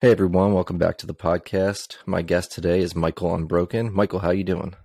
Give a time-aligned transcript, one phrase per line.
[0.00, 1.96] Hey everyone, welcome back to the podcast.
[2.06, 3.92] My guest today is Michael Unbroken.
[3.92, 4.76] Michael, how you doing?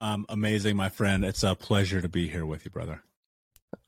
[0.00, 1.24] Um, amazing, my friend.
[1.24, 3.02] It's a pleasure to be here with you, brother.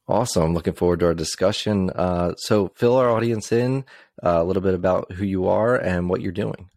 [0.09, 0.43] Awesome.
[0.43, 1.91] I'm looking forward to our discussion.
[1.91, 3.85] Uh, so, fill our audience in
[4.21, 6.69] uh, a little bit about who you are and what you're doing.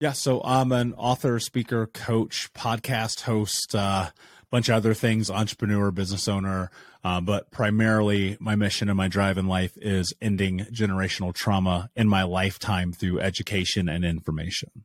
[0.00, 4.08] Yeah, so I'm an author, speaker, coach, podcast host, a uh,
[4.50, 6.68] bunch of other things, entrepreneur, business owner.
[7.04, 12.08] Uh, but primarily, my mission and my drive in life is ending generational trauma in
[12.08, 14.84] my lifetime through education and information.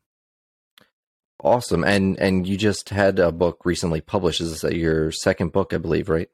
[1.42, 1.84] Awesome.
[1.84, 4.40] And and you just had a book recently published.
[4.40, 6.28] Is this your second book, I believe, right?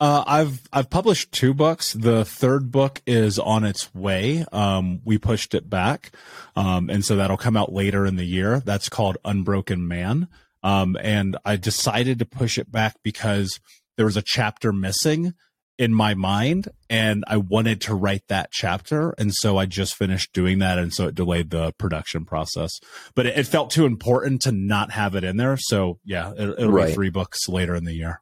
[0.00, 1.92] Uh, I've I've published two books.
[1.92, 4.44] The third book is on its way.
[4.50, 6.12] Um, we pushed it back,
[6.56, 8.60] um, and so that'll come out later in the year.
[8.60, 10.28] That's called Unbroken Man.
[10.62, 13.60] Um, and I decided to push it back because
[13.96, 15.34] there was a chapter missing
[15.76, 20.32] in my mind, and I wanted to write that chapter, and so I just finished
[20.32, 22.78] doing that, and so it delayed the production process.
[23.14, 25.56] But it, it felt too important to not have it in there.
[25.56, 26.88] So yeah, it, will right.
[26.88, 28.20] be three books later in the year.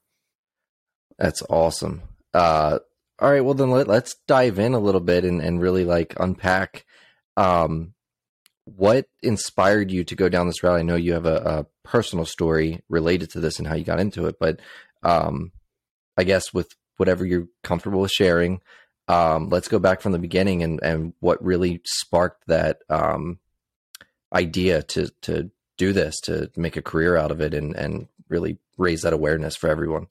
[1.19, 2.03] That's awesome.
[2.33, 2.79] Uh,
[3.19, 6.15] all right, well then let, us dive in a little bit and, and really like
[6.19, 6.87] unpack
[7.37, 7.93] um,
[8.65, 10.79] what inspired you to go down this route.
[10.79, 14.01] I know you have a, a personal story related to this and how you got
[14.01, 14.61] into it, but
[15.03, 15.53] um,
[16.17, 18.61] I guess with whatever you're comfortable with sharing,
[19.09, 23.39] um, let's go back from the beginning and, and what really sparked that um,
[24.33, 28.59] idea to to do this, to make a career out of it, and and really
[28.79, 30.07] raise that awareness for everyone.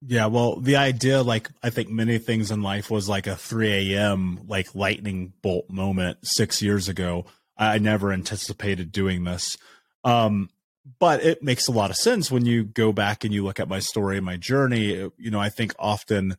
[0.00, 3.94] Yeah, well, the idea, like I think many things in life, was like a 3
[3.94, 4.40] a.m.
[4.46, 7.26] like lightning bolt moment six years ago.
[7.56, 9.58] I never anticipated doing this,
[10.04, 10.50] um,
[10.98, 13.68] but it makes a lot of sense when you go back and you look at
[13.68, 15.10] my story, my journey.
[15.16, 16.36] You know, I think often,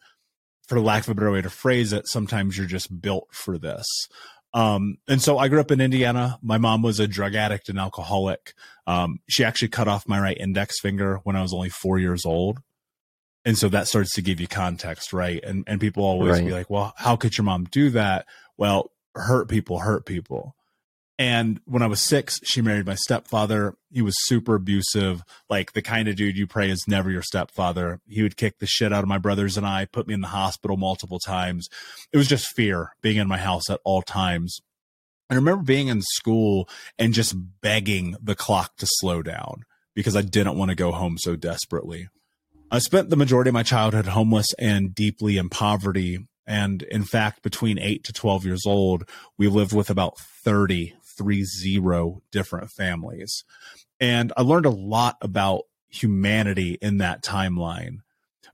[0.67, 3.85] for lack of a better way to phrase it, sometimes you're just built for this.
[4.53, 6.39] Um, and so I grew up in Indiana.
[6.41, 8.53] My mom was a drug addict and alcoholic.
[8.87, 12.25] Um, she actually cut off my right index finger when I was only four years
[12.25, 12.59] old
[13.45, 16.45] and so that starts to give you context right and and people always right.
[16.45, 18.25] be like well how could your mom do that
[18.57, 20.55] well hurt people hurt people
[21.19, 25.81] and when i was six she married my stepfather he was super abusive like the
[25.81, 29.03] kind of dude you pray is never your stepfather he would kick the shit out
[29.03, 31.69] of my brothers and i put me in the hospital multiple times
[32.11, 34.59] it was just fear being in my house at all times
[35.29, 39.63] I remember being in school and just begging the clock to slow down
[39.93, 42.09] because I didn't want to go home so desperately.
[42.71, 46.27] I spent the majority of my childhood homeless and deeply in poverty.
[46.47, 51.43] And in fact, between eight to 12 years old, we lived with about 30, three
[51.43, 53.43] zero different families.
[53.99, 57.97] And I learned a lot about humanity in that timeline.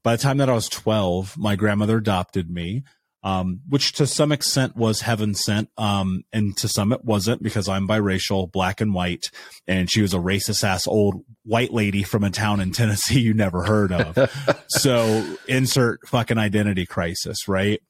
[0.03, 2.83] By the time that I was 12, my grandmother adopted me
[3.25, 7.67] um, which to some extent was heaven sent, um, and to some it wasn't because
[7.67, 9.31] I'm biracial, black and white,
[9.67, 13.33] and she was a racist ass old white lady from a town in Tennessee you
[13.33, 14.65] never heard of.
[14.67, 17.81] so insert fucking identity crisis, right?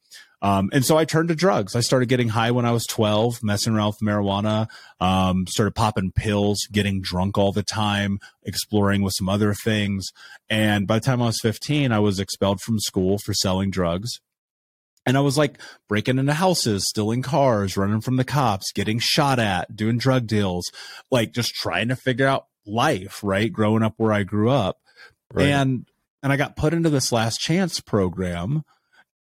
[0.42, 1.76] Um, and so I turned to drugs.
[1.76, 4.68] I started getting high when I was 12, messing around with marijuana,
[5.00, 10.08] um, started popping pills, getting drunk all the time, exploring with some other things.
[10.50, 14.20] And by the time I was 15, I was expelled from school for selling drugs.
[15.06, 19.40] And I was like breaking into houses, stealing cars, running from the cops, getting shot
[19.40, 20.66] at, doing drug deals,
[21.12, 23.52] like just trying to figure out life, right?
[23.52, 24.80] Growing up where I grew up.
[25.32, 25.48] Right.
[25.48, 25.86] And
[26.24, 28.64] and I got put into this last chance program.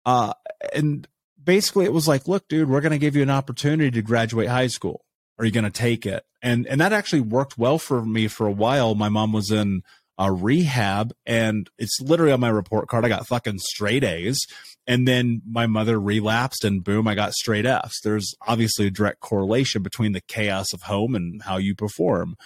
[0.04, 0.34] Uh
[0.74, 1.06] and
[1.42, 4.66] basically it was like, look, dude, we're gonna give you an opportunity to graduate high
[4.66, 5.04] school.
[5.38, 6.24] Are you gonna take it?
[6.42, 8.94] And and that actually worked well for me for a while.
[8.94, 9.82] My mom was in
[10.18, 13.06] a rehab and it's literally on my report card.
[13.06, 14.38] I got fucking straight A's
[14.86, 18.00] and then my mother relapsed and boom, I got straight F's.
[18.02, 22.36] There's obviously a direct correlation between the chaos of home and how you perform.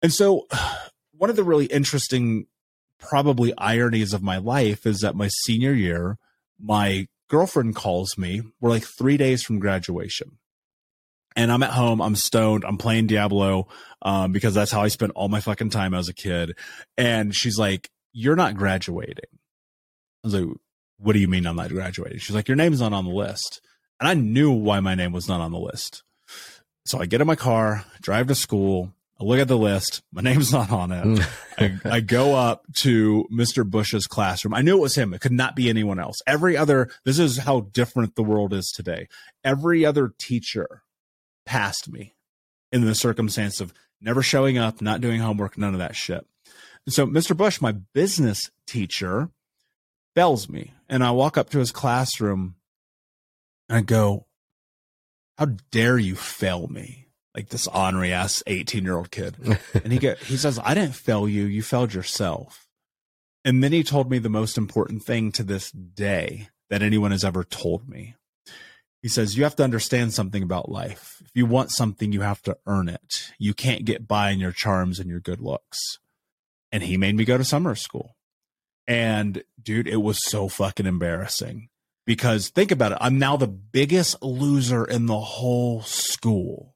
[0.00, 0.46] And so
[1.12, 2.46] one of the really interesting
[2.98, 6.18] probably ironies of my life is that my senior year,
[6.62, 8.42] my girlfriend calls me.
[8.60, 10.38] We're like 3 days from graduation
[11.36, 13.68] and I'm at home, I'm stoned, I'm playing Diablo,
[14.02, 16.56] um, because that's how I spent all my fucking time as a kid.
[16.96, 19.30] And she's like, You're not graduating.
[20.24, 20.48] I was like,
[20.98, 22.18] What do you mean I'm not graduating?
[22.18, 23.60] She's like, Your name's not on the list.
[24.00, 26.02] And I knew why my name was not on the list.
[26.84, 28.92] So I get in my car, drive to school,
[29.22, 31.04] I look at the list, my name's not on it.
[31.04, 31.80] Mm.
[31.84, 33.68] I, I go up to Mr.
[33.68, 34.52] Bush's classroom.
[34.52, 35.14] I knew it was him.
[35.14, 36.20] It could not be anyone else.
[36.26, 39.06] Every other, this is how different the world is today.
[39.44, 40.82] Every other teacher
[41.46, 42.14] passed me
[42.72, 46.26] in the circumstance of never showing up, not doing homework, none of that shit.
[46.84, 47.36] And so Mr.
[47.36, 49.30] Bush, my business teacher,
[50.16, 52.56] bells me and I walk up to his classroom
[53.68, 54.26] and I go,
[55.38, 57.01] how dare you fail me?
[57.34, 59.36] Like this ornery ass 18 year old kid.
[59.74, 61.44] and he get, he says, I didn't fail you.
[61.44, 62.66] You failed yourself.
[63.44, 67.24] And then he told me the most important thing to this day that anyone has
[67.24, 68.14] ever told me.
[69.02, 71.20] He says, You have to understand something about life.
[71.24, 73.32] If you want something, you have to earn it.
[73.38, 75.98] You can't get by in your charms and your good looks.
[76.70, 78.16] And he made me go to summer school.
[78.86, 81.68] And dude, it was so fucking embarrassing
[82.06, 82.98] because think about it.
[83.00, 86.71] I'm now the biggest loser in the whole school.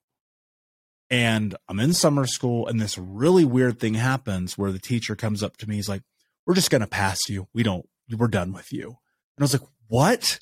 [1.11, 5.43] And I'm in summer school, and this really weird thing happens where the teacher comes
[5.43, 5.77] up to me.
[5.77, 6.03] He's like,
[6.47, 7.49] We're just going to pass you.
[7.55, 8.87] We don't, we're done with you.
[8.89, 10.41] And I was like, What?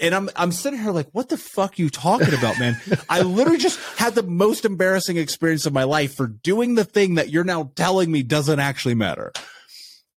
[0.00, 2.80] And I'm I'm sitting here like, what the fuck you talking about, man?
[3.08, 7.14] I literally just had the most embarrassing experience of my life for doing the thing
[7.14, 9.32] that you're now telling me doesn't actually matter.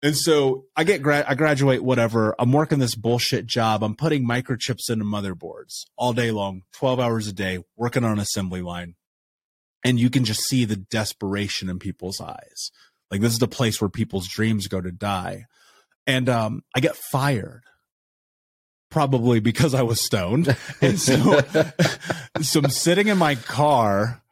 [0.03, 2.35] And so I get gra- I graduate whatever.
[2.39, 3.83] I'm working this bullshit job.
[3.83, 8.19] I'm putting microchips into motherboards all day long, 12 hours a day, working on an
[8.19, 8.95] assembly line.
[9.87, 12.71] And you can just see the desperation in people's eyes.
[13.11, 15.47] Like this is the place where people's dreams go to die.
[16.07, 17.63] And um, I get fired
[18.91, 20.57] probably because I was stoned.
[20.81, 21.41] And so,
[22.41, 24.23] so I'm sitting in my car.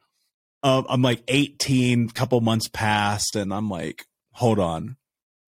[0.62, 4.96] Um, I'm like 18, couple months past, and I'm like, hold on.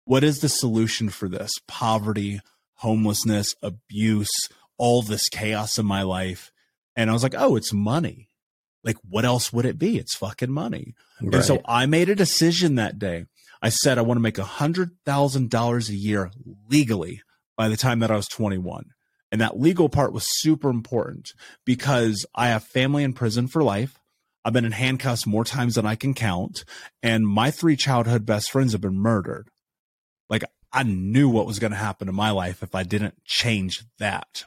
[0.07, 1.51] What is the solution for this?
[1.69, 2.41] Poverty,
[2.77, 4.31] homelessness, abuse,
[4.79, 6.53] all this chaos in my life.
[6.97, 8.29] And I was like, oh, it's money.
[8.85, 9.99] Like, what else would it be?
[9.99, 10.95] It's fucking money.
[11.21, 11.37] Right.
[11.37, 13.25] And so I made a decision that day.
[13.63, 16.31] I said, I want to make a hundred thousand dollars a year
[16.69, 17.23] legally
[17.57, 18.91] by the time that I was 21.
[19.33, 21.33] And that legal part was super important
[21.65, 23.99] because I have family in prison for life.
[24.45, 26.65] I've been in handcuffs more times than I can count.
[27.03, 29.49] And my three childhood best friends have been murdered.
[30.29, 33.85] Like I knew what was going to happen in my life if I didn't change
[33.99, 34.45] that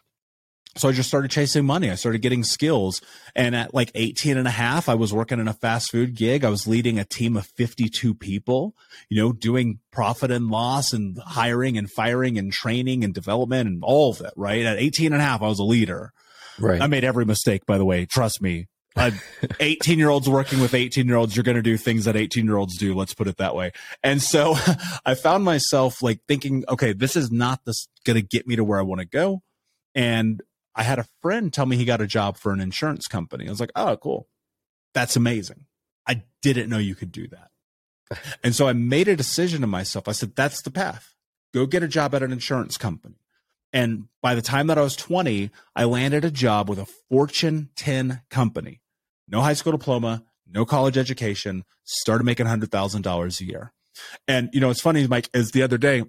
[0.78, 1.90] so I just started chasing money.
[1.90, 3.02] I started getting skills.
[3.36, 6.44] And at like 18 and a half, I was working in a fast food gig.
[6.44, 8.76] I was leading a team of 52 people,
[9.10, 13.84] you know, doing profit and loss and hiring and firing and training and development and
[13.84, 14.34] all of it.
[14.36, 14.66] Right.
[14.66, 16.14] At 18 and a half, I was a leader.
[16.60, 16.82] Right.
[16.82, 18.06] I made every mistake, by the way.
[18.06, 18.68] Trust me.
[19.60, 22.46] 18 year olds working with 18 year olds, you're going to do things that 18
[22.46, 22.96] year olds do.
[22.96, 23.72] Let's put it that way.
[24.04, 24.56] And so
[25.06, 28.64] I found myself like thinking, okay, this is not this going to get me to
[28.64, 29.42] where I want to go.
[29.94, 30.42] And
[30.78, 33.48] I had a friend tell me he got a job for an insurance company.
[33.48, 34.28] I was like, oh, cool.
[34.94, 35.66] That's amazing.
[36.08, 38.20] I didn't know you could do that.
[38.44, 40.08] and so I made a decision to myself.
[40.08, 41.16] I said, that's the path.
[41.54, 43.16] Go get a job at an insurance company.
[43.74, 47.70] And by the time that I was 20, I landed a job with a Fortune
[47.76, 48.82] 10 company.
[49.28, 53.74] No high school diploma, no college education, started making $100,000 a year.
[54.28, 56.04] And, you know, it's funny, Mike, is the other day,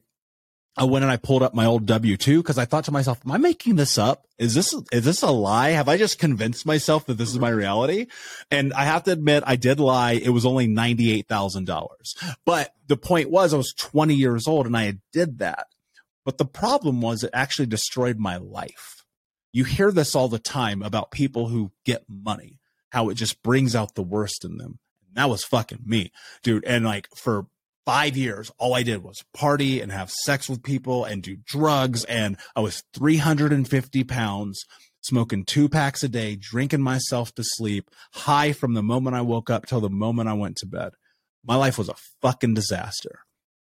[0.79, 3.21] I went and I pulled up my old W two because I thought to myself,
[3.25, 4.27] "Am I making this up?
[4.39, 5.71] Is this is this a lie?
[5.71, 8.07] Have I just convinced myself that this is my reality?"
[8.51, 10.13] And I have to admit, I did lie.
[10.13, 12.15] It was only ninety eight thousand dollars,
[12.45, 15.67] but the point was, I was twenty years old and I did that.
[16.25, 19.05] But the problem was, it actually destroyed my life.
[19.53, 22.61] You hear this all the time about people who get money,
[22.91, 24.79] how it just brings out the worst in them.
[25.15, 26.13] That was fucking me,
[26.45, 26.65] dude.
[26.65, 27.47] And like for
[27.88, 32.05] five years, all I did was party and have sex with people and do drugs.
[32.05, 34.62] And I was 350 pounds,
[35.00, 39.48] smoking two packs a day, drinking myself to sleep, high from the moment I woke
[39.48, 40.93] up till the moment I went to bed.
[41.43, 43.20] My life was a fucking disaster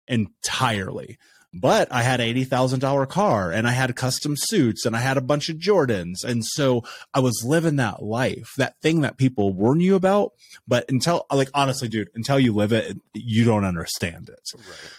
[0.10, 1.18] entirely
[1.54, 5.18] but I had eighty thousand dollar car and I had custom suits and I had
[5.18, 9.54] a bunch of Jordans, and so I was living that life, that thing that people
[9.54, 10.34] warn you about.
[10.68, 14.52] But until, like, honestly, dude, until you live it, you don't understand it.
[14.56, 14.92] Right.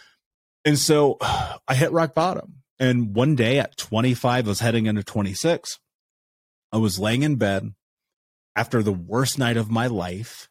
[0.65, 2.63] And so I hit rock bottom.
[2.79, 5.79] And one day at 25, I was heading into 26.
[6.73, 7.73] I was laying in bed
[8.55, 10.49] after the worst night of my life,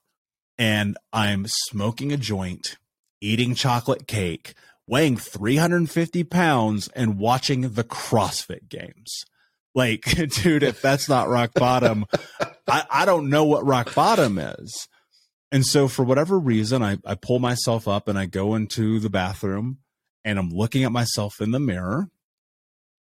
[0.58, 2.78] and I'm smoking a joint,
[3.22, 4.56] eating chocolate cake
[4.88, 9.26] weighing 350 pounds and watching the CrossFit games.
[9.76, 10.04] Like,
[10.42, 12.06] dude, if that's not rock bottom,
[12.68, 14.88] I, I don't know what rock bottom is.
[15.52, 19.10] And so, for whatever reason, I, I pull myself up and I go into the
[19.10, 19.78] bathroom
[20.26, 22.10] and I'm looking at myself in the mirror.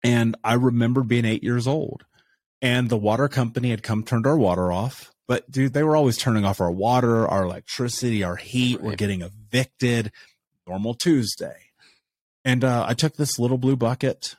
[0.03, 2.05] And I remember being eight years old
[2.63, 5.13] and the water company had come turned our water off.
[5.29, 8.79] But dude, they were always turning off our water, our electricity, our heat.
[8.79, 8.87] Right.
[8.87, 10.13] We're getting evicted.
[10.67, 11.57] Normal Tuesday.
[12.45, 14.37] And uh, I took this little blue bucket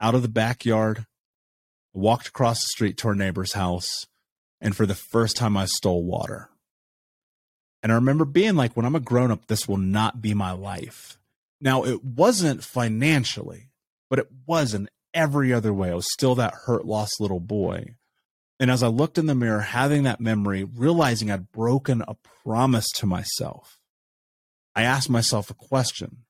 [0.00, 1.06] out of the backyard,
[1.94, 4.06] walked across the street to our neighbor's house,
[4.60, 6.50] and for the first time, I stole water.
[7.82, 10.52] And I remember being like, when I'm a grown up, this will not be my
[10.52, 11.18] life.
[11.60, 13.70] Now, it wasn't financially,
[14.10, 15.90] but it was in every other way.
[15.90, 17.94] I was still that hurt, lost little boy.
[18.58, 22.88] And as I looked in the mirror, having that memory, realizing I'd broken a promise
[22.96, 23.78] to myself,
[24.74, 26.24] I asked myself a question.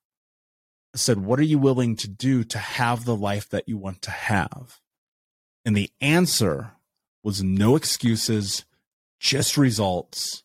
[0.95, 4.11] Said, What are you willing to do to have the life that you want to
[4.11, 4.79] have?
[5.65, 6.71] And the answer
[7.23, 8.63] was no excuses,
[9.19, 10.43] just results.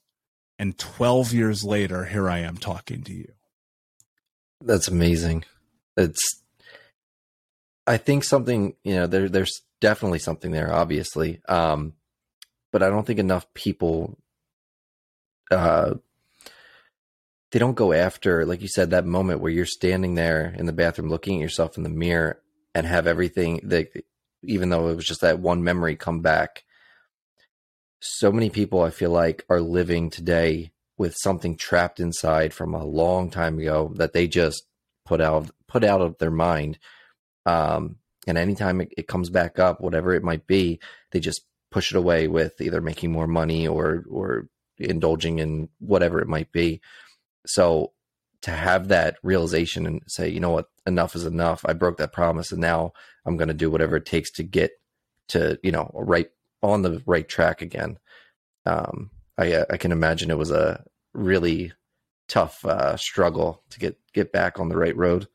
[0.59, 3.33] And 12 years later, here I am talking to you.
[4.61, 5.45] That's amazing.
[5.97, 6.43] It's,
[7.87, 11.41] I think something, you know, there, there's definitely something there, obviously.
[11.49, 11.95] Um,
[12.73, 14.19] but I don't think enough people,
[15.51, 15.95] uh,
[17.53, 20.73] they don't go after, like you said, that moment where you're standing there in the
[20.73, 22.41] bathroom looking at yourself in the mirror
[22.75, 23.89] and have everything that,
[24.43, 26.65] even though it was just that one memory come back.
[28.01, 32.85] So many people I feel like are living today with something trapped inside from a
[32.85, 34.65] long time ago that they just
[35.05, 36.79] put out put out of their mind.
[37.45, 40.81] Um, and anytime it, it comes back up, whatever it might be,
[41.11, 46.21] they just push it away with either making more money or or indulging in whatever
[46.21, 46.81] it might be.
[47.47, 47.93] So
[48.43, 51.65] to have that realization and say, you know what, enough is enough.
[51.67, 52.93] I broke that promise, and now
[53.25, 54.73] I'm going to do whatever it takes to get
[55.29, 56.29] to you know right
[56.63, 57.99] on the right track again.
[58.67, 60.85] Um, I I can imagine it was a
[61.15, 61.73] really
[62.29, 65.29] tough uh, struggle to get get back on the right road.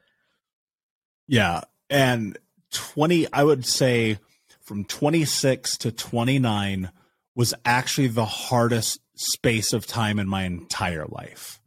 [1.28, 2.38] Yeah, and
[2.72, 4.20] 20 i would say
[4.62, 6.92] from 26 to 29
[7.36, 11.62] was actually the hardest space of time in my entire life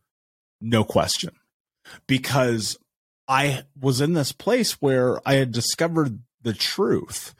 [0.60, 1.32] no question.
[2.06, 2.76] Because
[3.28, 7.34] i was in this place where i had discovered the truth.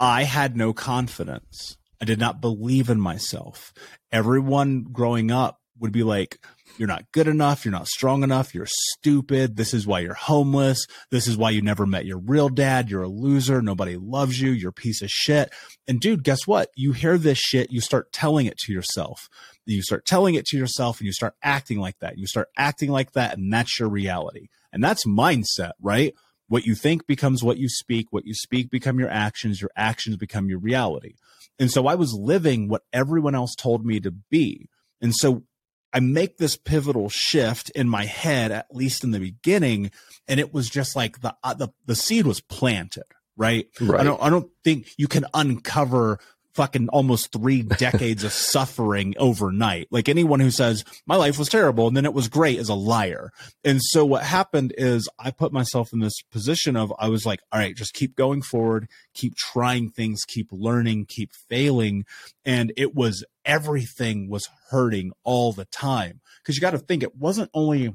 [0.00, 1.76] I had no confidence.
[2.00, 3.72] I did not believe in myself.
[4.12, 6.38] Everyone growing up would be like
[6.78, 7.64] you're not good enough.
[7.64, 8.54] You're not strong enough.
[8.54, 9.56] You're stupid.
[9.56, 10.86] This is why you're homeless.
[11.10, 12.90] This is why you never met your real dad.
[12.90, 13.60] You're a loser.
[13.62, 14.50] Nobody loves you.
[14.50, 15.50] You're a piece of shit.
[15.86, 16.70] And dude, guess what?
[16.76, 17.72] You hear this shit.
[17.72, 19.28] You start telling it to yourself.
[19.66, 22.18] You start telling it to yourself and you start acting like that.
[22.18, 23.36] You start acting like that.
[23.36, 24.48] And that's your reality.
[24.72, 26.14] And that's mindset, right?
[26.48, 28.06] What you think becomes what you speak.
[28.10, 29.60] What you speak become your actions.
[29.60, 31.14] Your actions become your reality.
[31.58, 34.68] And so I was living what everyone else told me to be.
[35.00, 35.44] And so
[35.92, 39.90] I make this pivotal shift in my head, at least in the beginning,
[40.26, 43.04] and it was just like the uh, the the seed was planted,
[43.36, 43.66] right?
[43.80, 44.00] right?
[44.00, 46.18] I don't I don't think you can uncover
[46.58, 49.86] fucking almost three decades of suffering overnight.
[49.92, 52.74] Like anyone who says my life was terrible and then it was great is a
[52.74, 53.30] liar.
[53.62, 57.38] And so what happened is I put myself in this position of I was like,
[57.52, 62.04] all right, just keep going forward, keep trying things, keep learning, keep failing.
[62.44, 66.20] And it was everything was hurting all the time.
[66.44, 67.94] Cause you got to think it wasn't only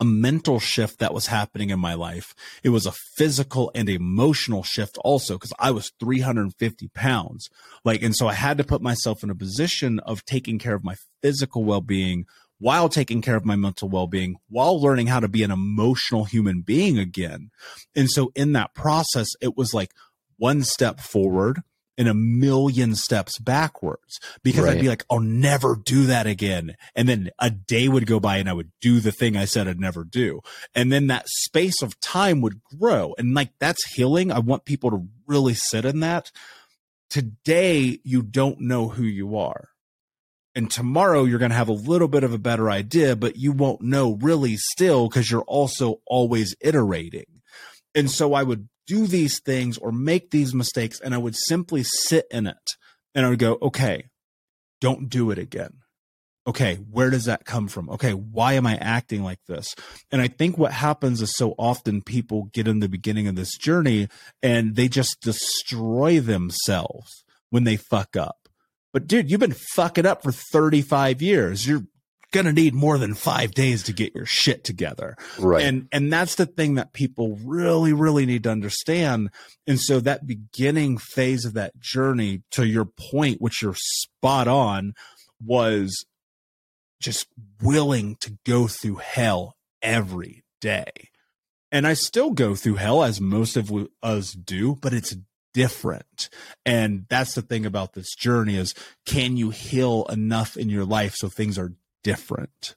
[0.00, 2.34] a mental shift that was happening in my life.
[2.62, 7.50] It was a physical and emotional shift also because I was 350 pounds.
[7.84, 10.84] Like, and so I had to put myself in a position of taking care of
[10.84, 12.26] my physical well being
[12.60, 16.24] while taking care of my mental well being, while learning how to be an emotional
[16.24, 17.50] human being again.
[17.94, 19.92] And so in that process, it was like
[20.36, 21.62] one step forward,
[21.98, 24.76] in a million steps backwards because right.
[24.76, 26.76] I'd be like, I'll never do that again.
[26.94, 29.66] And then a day would go by and I would do the thing I said
[29.66, 30.40] I'd never do.
[30.76, 33.14] And then that space of time would grow.
[33.18, 34.30] And like that's healing.
[34.30, 36.30] I want people to really sit in that.
[37.10, 39.70] Today, you don't know who you are.
[40.54, 43.52] And tomorrow, you're going to have a little bit of a better idea, but you
[43.52, 47.42] won't know really still because you're also always iterating.
[47.94, 51.84] And so I would do these things or make these mistakes and I would simply
[51.84, 52.56] sit in it
[53.14, 54.06] and I would go, okay,
[54.80, 55.74] don't do it again.
[56.46, 57.90] Okay, where does that come from?
[57.90, 59.74] Okay, why am I acting like this?
[60.10, 63.54] And I think what happens is so often people get in the beginning of this
[63.58, 64.08] journey
[64.42, 68.48] and they just destroy themselves when they fuck up.
[68.94, 71.66] But dude, you've been fucking up for 35 years.
[71.68, 71.84] You're
[72.32, 75.16] going to need more than five days to get your shit together.
[75.38, 75.64] Right.
[75.64, 79.30] And, and that's the thing that people really, really need to understand.
[79.66, 84.94] And so that beginning phase of that journey to your point, which you're spot on
[85.42, 86.04] was
[87.00, 87.28] just
[87.62, 90.90] willing to go through hell every day.
[91.70, 93.70] And I still go through hell as most of
[94.02, 95.16] us do, but it's
[95.54, 96.30] different.
[96.64, 98.74] And that's the thing about this journey is
[99.06, 102.74] can you heal enough in your life so things are different.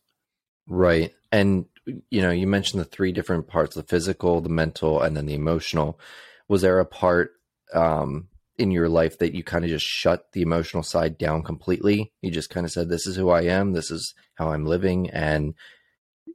[0.67, 1.13] Right.
[1.31, 1.65] And
[2.09, 5.33] you know, you mentioned the three different parts, the physical, the mental, and then the
[5.33, 5.99] emotional.
[6.47, 7.31] Was there a part
[7.73, 12.11] um in your life that you kind of just shut the emotional side down completely?
[12.21, 15.09] You just kind of said, This is who I am, this is how I'm living,
[15.09, 15.55] and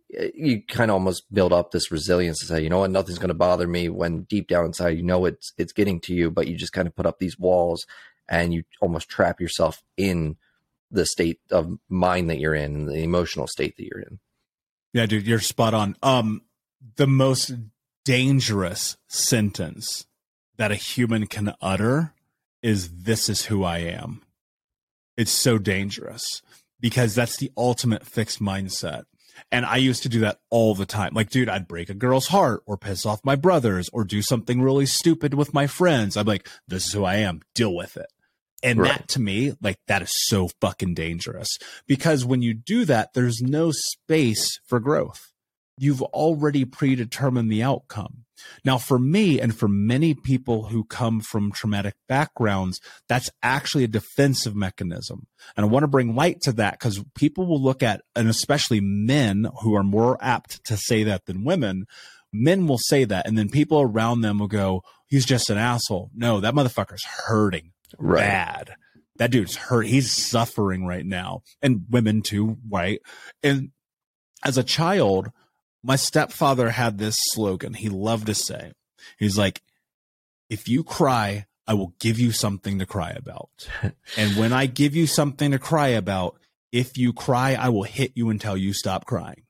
[0.08, 3.28] you kind of almost build up this resilience to say, you know what, nothing's going
[3.28, 6.46] to bother me when deep down inside you know it's it's getting to you, but
[6.46, 7.86] you just kind of put up these walls
[8.28, 10.36] and you almost trap yourself in
[10.90, 14.18] the state of mind that you're in, the emotional state that you're in.
[14.92, 15.96] Yeah, dude, you're spot on.
[16.02, 16.42] Um,
[16.96, 17.52] the most
[18.04, 20.06] dangerous sentence
[20.56, 22.14] that a human can utter
[22.62, 24.22] is "This is who I am."
[25.16, 26.42] It's so dangerous
[26.80, 29.04] because that's the ultimate fixed mindset.
[29.52, 31.14] And I used to do that all the time.
[31.14, 34.62] Like, dude, I'd break a girl's heart or piss off my brothers or do something
[34.62, 36.16] really stupid with my friends.
[36.16, 37.42] I'm like, this is who I am.
[37.54, 38.06] Deal with it.
[38.62, 38.92] And right.
[38.92, 43.40] that to me, like, that is so fucking dangerous because when you do that, there's
[43.40, 45.32] no space for growth.
[45.78, 48.24] You've already predetermined the outcome.
[48.64, 53.88] Now, for me and for many people who come from traumatic backgrounds, that's actually a
[53.88, 55.26] defensive mechanism.
[55.56, 58.80] And I want to bring light to that because people will look at, and especially
[58.80, 61.86] men who are more apt to say that than women,
[62.32, 63.26] men will say that.
[63.26, 66.10] And then people around them will go, he's just an asshole.
[66.14, 68.20] No, that motherfucker's hurting right.
[68.20, 68.74] bad.
[69.16, 69.86] That dude's hurt.
[69.86, 71.42] He's suffering right now.
[71.62, 73.00] And women too, right?
[73.42, 73.70] And
[74.44, 75.30] as a child,
[75.82, 78.72] my stepfather had this slogan he loved to say.
[79.18, 79.62] He's like,
[80.50, 83.68] if you cry, I will give you something to cry about.
[84.16, 86.38] and when I give you something to cry about,
[86.72, 89.42] if you cry, I will hit you until you stop crying.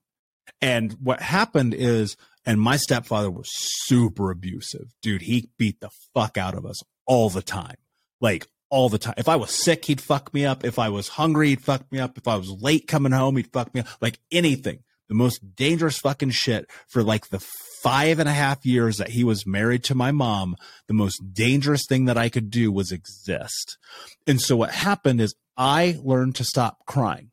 [0.60, 4.94] And what happened is, and my stepfather was super abusive.
[5.02, 7.76] Dude, he beat the fuck out of us all the time.
[8.20, 9.14] Like all the time.
[9.16, 10.64] If I was sick, he'd fuck me up.
[10.64, 12.18] If I was hungry, he'd fuck me up.
[12.18, 13.86] If I was late coming home, he'd fuck me up.
[14.00, 17.44] Like anything the most dangerous fucking shit for like the
[17.82, 20.56] five and a half years that he was married to my mom.
[20.88, 23.78] The most dangerous thing that I could do was exist.
[24.26, 27.30] And so what happened is I learned to stop crying.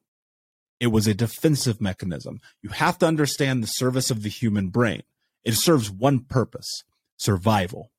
[0.80, 2.40] It was a defensive mechanism.
[2.62, 5.04] You have to understand the service of the human brain.
[5.44, 6.84] It serves one purpose
[7.18, 7.92] survival.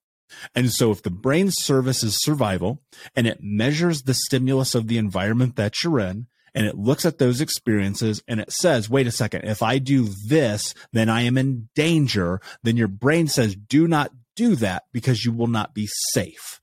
[0.54, 2.83] And so, if the brain service is survival
[3.14, 7.19] and it measures the stimulus of the environment that you're in, and it looks at
[7.19, 11.37] those experiences and it says, wait a second, if I do this, then I am
[11.37, 12.40] in danger.
[12.62, 16.61] Then your brain says, do not do that because you will not be safe.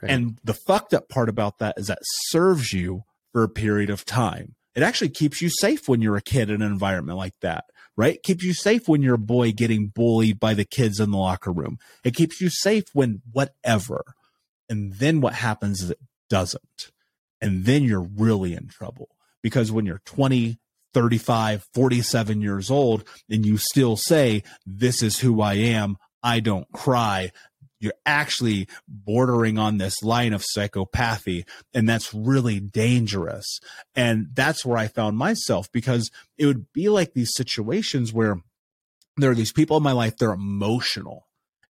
[0.00, 0.12] Right.
[0.12, 4.04] And the fucked up part about that is that serves you for a period of
[4.04, 4.54] time.
[4.74, 7.64] It actually keeps you safe when you're a kid in an environment like that,
[7.96, 8.14] right?
[8.14, 11.18] It keeps you safe when you're a boy getting bullied by the kids in the
[11.18, 11.78] locker room.
[12.04, 14.04] It keeps you safe when whatever.
[14.68, 15.98] And then what happens is it
[16.30, 16.90] doesn't.
[17.40, 19.08] And then you're really in trouble
[19.42, 20.58] because when you're 20,
[20.94, 26.70] 35, 47 years old and you still say, This is who I am, I don't
[26.72, 27.32] cry,
[27.82, 31.44] you're actually bordering on this line of psychopathy.
[31.74, 33.60] And that's really dangerous.
[33.94, 38.40] And that's where I found myself because it would be like these situations where
[39.16, 41.26] there are these people in my life, they're emotional.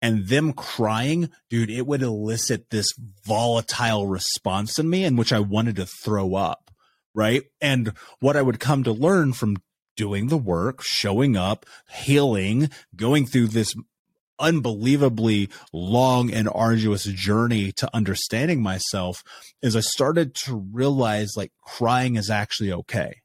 [0.00, 2.88] And them crying, dude, it would elicit this
[3.24, 6.66] volatile response in me in which I wanted to throw up
[7.16, 7.44] right?
[7.62, 9.56] And what I would come to learn from
[9.96, 13.74] doing the work, showing up, healing, going through this
[14.38, 19.22] unbelievably long and arduous journey to understanding myself
[19.62, 23.22] is I started to realize like crying is actually okay.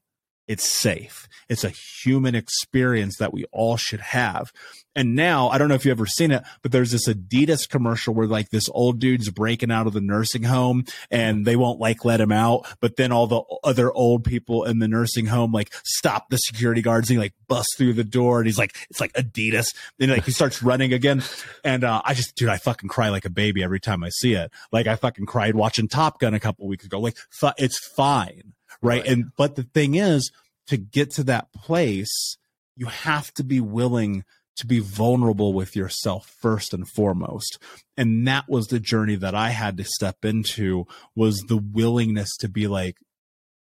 [0.48, 1.28] It's safe.
[1.48, 4.52] It's a human experience that we all should have.
[4.94, 8.12] And now, I don't know if you've ever seen it, but there's this Adidas commercial
[8.12, 12.04] where like this old dude's breaking out of the nursing home and they won't like
[12.04, 12.66] let him out.
[12.80, 16.82] But then all the other old people in the nursing home like stop the security
[16.82, 19.68] guards and he like busts through the door and he's like, it's like Adidas.
[19.98, 21.22] Then like he starts running again.
[21.64, 24.34] And, uh, I just, dude, I fucking cry like a baby every time I see
[24.34, 24.50] it.
[24.72, 27.00] Like I fucking cried watching Top Gun a couple weeks ago.
[27.00, 27.16] Like
[27.56, 28.52] it's fine.
[28.82, 29.02] Right?
[29.02, 29.06] right.
[29.06, 30.30] And, but the thing is
[30.66, 32.36] to get to that place,
[32.76, 34.24] you have to be willing
[34.56, 37.58] to be vulnerable with yourself first and foremost
[37.96, 40.84] and that was the journey that i had to step into
[41.16, 42.98] was the willingness to be like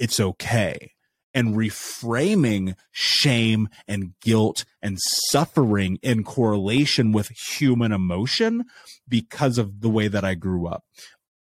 [0.01, 0.91] it's okay
[1.35, 8.65] and reframing shame and guilt and suffering in correlation with human emotion
[9.09, 10.85] because of the way that I grew up.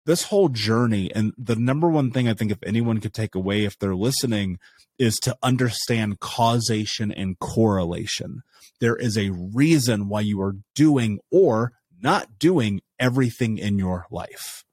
[0.06, 3.66] This whole journey, and the number one thing I think if anyone could take away
[3.66, 4.58] if they're listening
[4.98, 8.44] is to understand causation and correlation
[8.82, 14.66] there is a reason why you are doing or not doing everything in your life.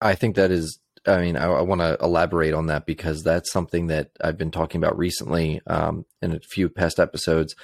[0.00, 3.52] I think that is, I mean, I, I want to elaborate on that because that's
[3.52, 7.54] something that I've been talking about recently um, in a few past episodes,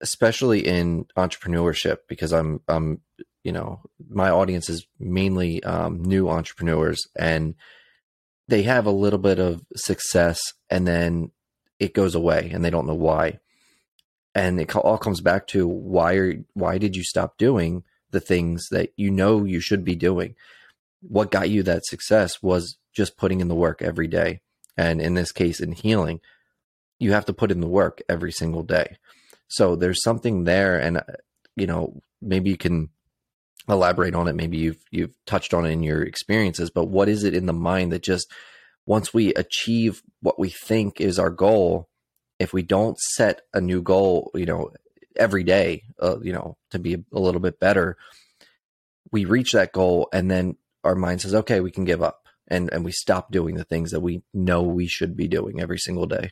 [0.00, 3.00] especially in entrepreneurship, because I'm, I'm,
[3.44, 7.54] you know, my audience is mainly um, new entrepreneurs and
[8.48, 11.30] they have a little bit of success and then
[11.78, 13.38] it goes away and they don't know why
[14.34, 18.68] and it all comes back to why are why did you stop doing the things
[18.70, 20.34] that you know you should be doing
[21.00, 24.40] what got you that success was just putting in the work every day.
[24.76, 26.20] And in this case, in healing,
[26.98, 28.96] you have to put in the work every single day.
[29.48, 31.02] So there's something there, and uh,
[31.56, 32.90] you know maybe you can
[33.68, 34.34] elaborate on it.
[34.34, 37.52] Maybe you've you've touched on it in your experiences, but what is it in the
[37.52, 38.30] mind that just
[38.86, 41.88] once we achieve what we think is our goal,
[42.38, 44.70] if we don't set a new goal, you know,
[45.16, 47.96] every day, uh, you know, to be a little bit better,
[49.12, 52.22] we reach that goal and then our mind says, okay, we can give up.
[52.50, 55.76] And, and we stop doing the things that we know we should be doing every
[55.76, 56.30] single day.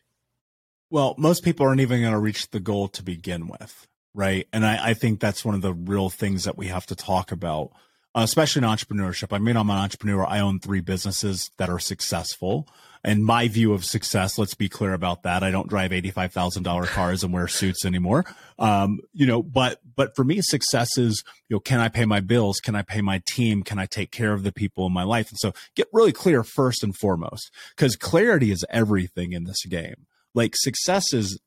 [0.88, 3.86] Well, most people aren't even going to reach the goal to begin with.
[4.16, 4.48] Right.
[4.52, 7.32] And I, I think that's one of the real things that we have to talk
[7.32, 7.72] about,
[8.14, 9.34] uh, especially in entrepreneurship.
[9.34, 10.24] I mean, I'm an entrepreneur.
[10.24, 12.66] I own three businesses that are successful
[13.06, 15.44] and my view of success, let's be clear about that.
[15.44, 18.24] I don't drive $85,000 cars and wear suits anymore.
[18.58, 22.18] Um, you know, but, but for me, success is, you know, can I pay my
[22.18, 22.58] bills?
[22.58, 23.62] Can I pay my team?
[23.62, 25.30] Can I take care of the people in my life?
[25.30, 30.06] And so get really clear first and foremost, because clarity is everything in this game.
[30.34, 31.38] Like success is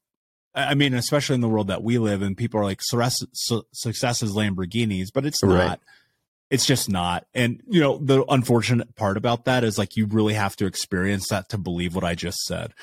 [0.56, 3.22] I mean, especially in the world that we live in, people are like, success
[4.24, 5.70] is Lamborghinis, but it's not.
[5.70, 5.80] Right.
[6.50, 7.28] It's just not.
[7.36, 11.28] And, you know, the unfortunate part about that is like you really have to experience
[11.30, 12.74] that to believe what I just said.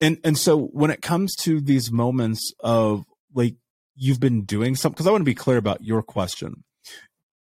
[0.00, 3.56] And, and so when it comes to these moments of like
[3.96, 6.62] you've been doing something, because I want to be clear about your question,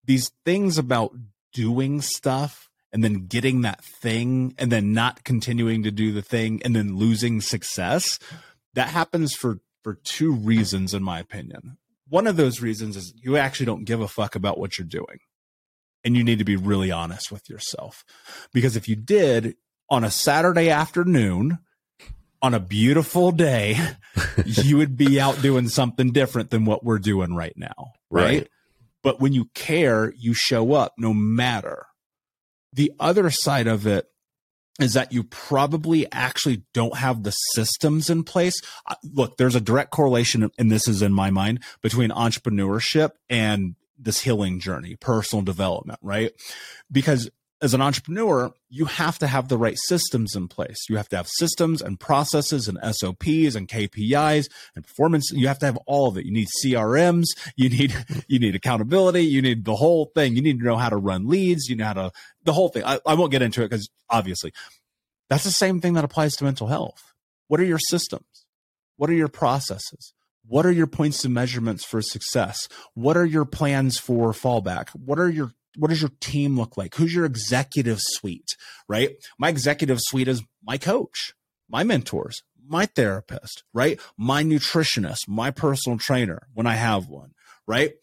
[0.06, 1.14] these things about
[1.54, 6.60] doing stuff and then getting that thing and then not continuing to do the thing
[6.66, 8.18] and then losing success,
[8.74, 11.78] that happens for, for two reasons, in my opinion.
[12.08, 15.20] One of those reasons is you actually don't give a fuck about what you're doing
[16.04, 18.04] and you need to be really honest with yourself.
[18.54, 19.56] Because if you did
[19.90, 21.60] on a Saturday afternoon,
[22.42, 23.78] on a beautiful day,
[24.46, 27.94] you would be out doing something different than what we're doing right now.
[28.10, 28.24] Right?
[28.24, 28.48] right.
[29.04, 31.86] But when you care, you show up no matter.
[32.74, 34.06] The other side of it
[34.80, 38.60] is that you probably actually don't have the systems in place.
[38.88, 43.76] Uh, look, there's a direct correlation, and this is in my mind, between entrepreneurship and
[43.98, 46.32] this healing journey, personal development, right?
[46.92, 47.30] Because
[47.62, 50.86] as an entrepreneur, you have to have the right systems in place.
[50.90, 55.32] You have to have systems and processes and SOPs and KPIs and performance.
[55.32, 56.26] You have to have all of it.
[56.26, 57.26] You need CRMs.
[57.56, 57.96] You need,
[58.28, 59.24] you need accountability.
[59.24, 60.36] You need the whole thing.
[60.36, 61.70] You need to know how to run leads.
[61.70, 62.12] You know how to,
[62.44, 62.84] the whole thing.
[62.84, 64.54] I, I won't get into it because obviously
[65.30, 67.14] that's the same thing that applies to mental health.
[67.48, 68.46] What are your systems?
[68.98, 70.14] What are your processes?
[70.48, 72.68] What are your points of measurements for success?
[72.96, 74.90] What are your plans for fallback?
[74.90, 76.96] What are your what does your team look like?
[76.96, 78.56] Who's your executive suite?
[78.88, 79.12] Right?
[79.38, 81.34] My executive suite is my coach,
[81.70, 84.00] my mentors, my therapist, right?
[84.18, 87.32] My nutritionist, my personal trainer when I have one,
[87.68, 87.94] right?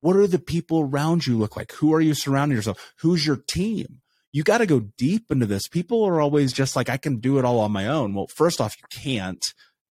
[0.00, 1.72] What are the people around you look like?
[1.72, 2.94] Who are you surrounding yourself?
[3.00, 4.00] Who's your team?
[4.32, 5.68] You got to go deep into this.
[5.68, 8.14] People are always just like, I can do it all on my own.
[8.14, 9.44] Well, first off, you can't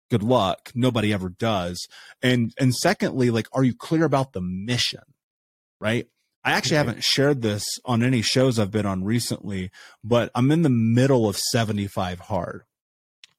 [0.09, 1.87] good luck nobody ever does
[2.21, 5.01] and and secondly like are you clear about the mission
[5.79, 6.07] right
[6.43, 9.69] i actually haven't shared this on any shows i've been on recently
[10.03, 12.63] but i'm in the middle of 75 hard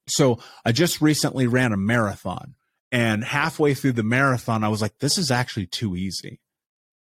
[0.07, 2.55] so i just recently ran a marathon
[2.91, 6.41] and halfway through the marathon i was like this is actually too easy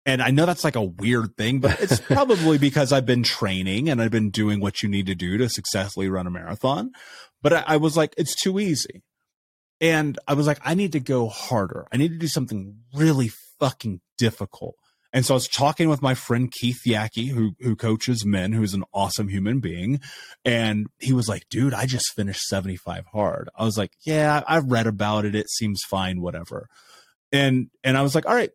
[0.07, 3.91] and I know that's like a weird thing, but it's probably because I've been training
[3.91, 6.93] and I've been doing what you need to do to successfully run a marathon.
[7.43, 9.03] But I, I was like, it's too easy.
[9.81, 11.87] And I was like, I need to go harder.
[11.93, 14.77] I need to do something really fucking difficult.
[15.17, 18.75] And so I was talking with my friend Keith Yackey, who who coaches men, who's
[18.75, 19.99] an awesome human being,
[20.45, 24.71] and he was like, "Dude, I just finished 75 hard." I was like, "Yeah, I've
[24.71, 25.35] read about it.
[25.35, 26.69] It seems fine, whatever."
[27.33, 28.51] And and I was like, "All right,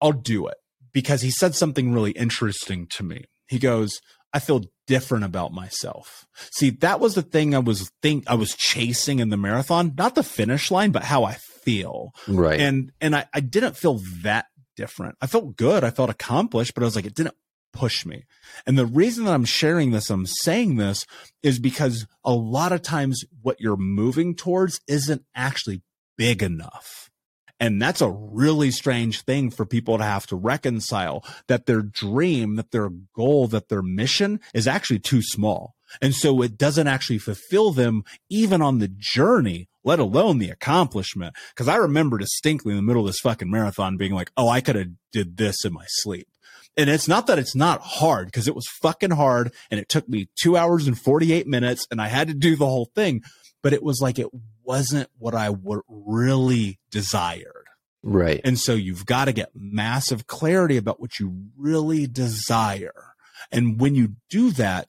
[0.00, 0.56] I'll do it."
[0.92, 3.26] Because he said something really interesting to me.
[3.46, 4.00] He goes,
[4.32, 6.26] "I feel different about myself.
[6.52, 10.16] See, that was the thing I was think I was chasing in the marathon, not
[10.16, 12.12] the finish line, but how I feel.
[12.26, 12.60] Right.
[12.60, 15.16] And and I, I didn't feel that different.
[15.20, 15.84] I felt good.
[15.84, 17.36] I felt accomplished, but I was like, it didn't
[17.72, 18.24] push me.
[18.66, 21.06] And the reason that I'm sharing this, I'm saying this
[21.42, 25.82] is because a lot of times what you're moving towards isn't actually
[26.16, 27.10] big enough.
[27.58, 32.56] And that's a really strange thing for people to have to reconcile that their dream,
[32.56, 35.76] that their goal, that their mission is actually too small.
[36.00, 41.34] And so it doesn't actually fulfill them even on the journey, let alone the accomplishment.
[41.54, 44.60] Cause I remember distinctly in the middle of this fucking marathon being like, Oh, I
[44.60, 46.28] could have did this in my sleep.
[46.76, 50.08] And it's not that it's not hard because it was fucking hard and it took
[50.08, 53.22] me two hours and 48 minutes and I had to do the whole thing,
[53.62, 54.28] but it was like it
[54.64, 57.66] wasn't what I would really desired.
[58.02, 58.40] Right.
[58.44, 63.14] And so you've got to get massive clarity about what you really desire.
[63.50, 64.88] And when you do that,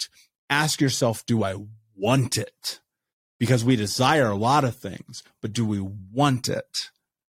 [0.50, 1.56] ask yourself, do I
[1.96, 2.80] want it?
[3.44, 6.92] Because we desire a lot of things, but do we want it?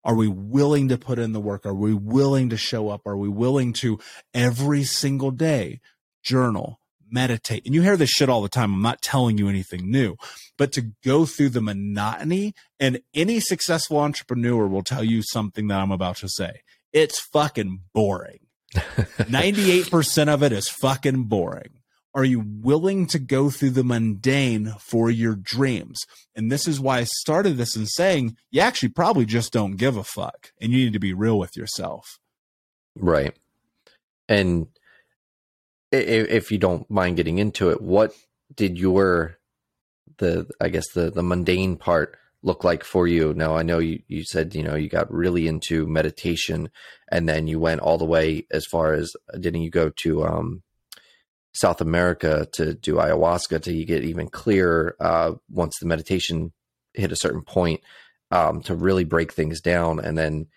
[0.04, 1.66] Are we willing to put in the work?
[1.66, 3.08] Are we willing to show up?
[3.08, 3.98] Are we willing to
[4.32, 5.80] every single day
[6.22, 7.66] journal, meditate?
[7.66, 8.72] And you hear this shit all the time.
[8.72, 10.16] I'm not telling you anything new,
[10.60, 15.80] but to go through the monotony and any successful entrepreneur will tell you something that
[15.80, 16.62] I'm about to say.
[16.94, 18.42] It's fucking boring.
[18.76, 21.80] 98% of it is fucking boring.
[22.16, 26.00] Are you willing to go through the mundane for your dreams?
[26.34, 29.98] And this is why I started this in saying you actually probably just don't give
[29.98, 32.18] a fuck and you need to be real with yourself.
[32.96, 33.36] Right.
[34.30, 34.68] And
[35.92, 38.16] if you don't mind getting into it, what
[38.56, 39.38] did your
[40.18, 43.34] the I guess the the mundane part look like for you?
[43.34, 46.70] Now I know you you said you know you got really into meditation,
[47.12, 50.64] and then you went all the way as far as didn't you go to um,
[51.56, 56.52] South America to do ayahuasca to get even clearer uh, once the meditation
[56.94, 57.82] hit a certain point
[58.30, 60.00] um, to really break things down.
[60.00, 60.48] And then,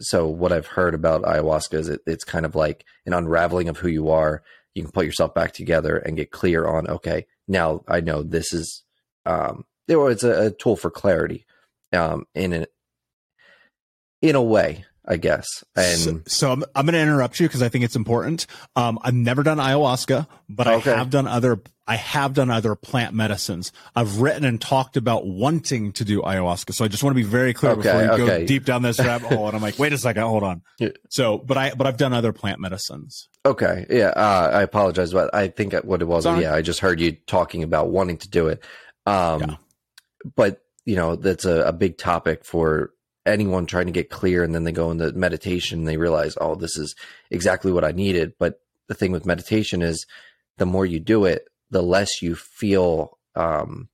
[0.00, 3.78] so what I've heard about ayahuasca is it, it's kind of like an unraveling of
[3.78, 4.42] who you are.
[4.74, 8.52] You can put yourself back together and get clear on, okay, now I know this
[8.52, 8.82] is,
[9.24, 11.46] um, it's a, a tool for clarity
[11.92, 12.66] um, in a,
[14.20, 14.84] in a way.
[15.08, 15.64] I guess.
[15.74, 18.46] And so, so I'm, I'm going to interrupt you because I think it's important.
[18.76, 20.92] Um, I've never done ayahuasca, but okay.
[20.92, 21.62] I have done other.
[21.86, 23.72] I have done other plant medicines.
[23.96, 26.74] I've written and talked about wanting to do ayahuasca.
[26.74, 28.40] So I just want to be very clear okay, before you okay.
[28.40, 29.46] go deep down this rabbit hole.
[29.46, 30.60] And I'm like, wait a second, hold on.
[30.78, 30.90] Yeah.
[31.08, 33.30] So, but I, but I've done other plant medicines.
[33.46, 34.08] Okay, yeah.
[34.08, 36.42] Uh, I apologize, but I think what it was, Sorry.
[36.42, 38.62] yeah, I just heard you talking about wanting to do it.
[39.06, 39.56] Um, yeah.
[40.36, 42.92] but you know, that's a, a big topic for
[43.28, 46.54] anyone trying to get clear and then they go into meditation and they realize, oh,
[46.54, 46.94] this is
[47.30, 48.32] exactly what I needed.
[48.38, 50.06] But the thing with meditation is
[50.56, 53.88] the more you do it, the less you feel um,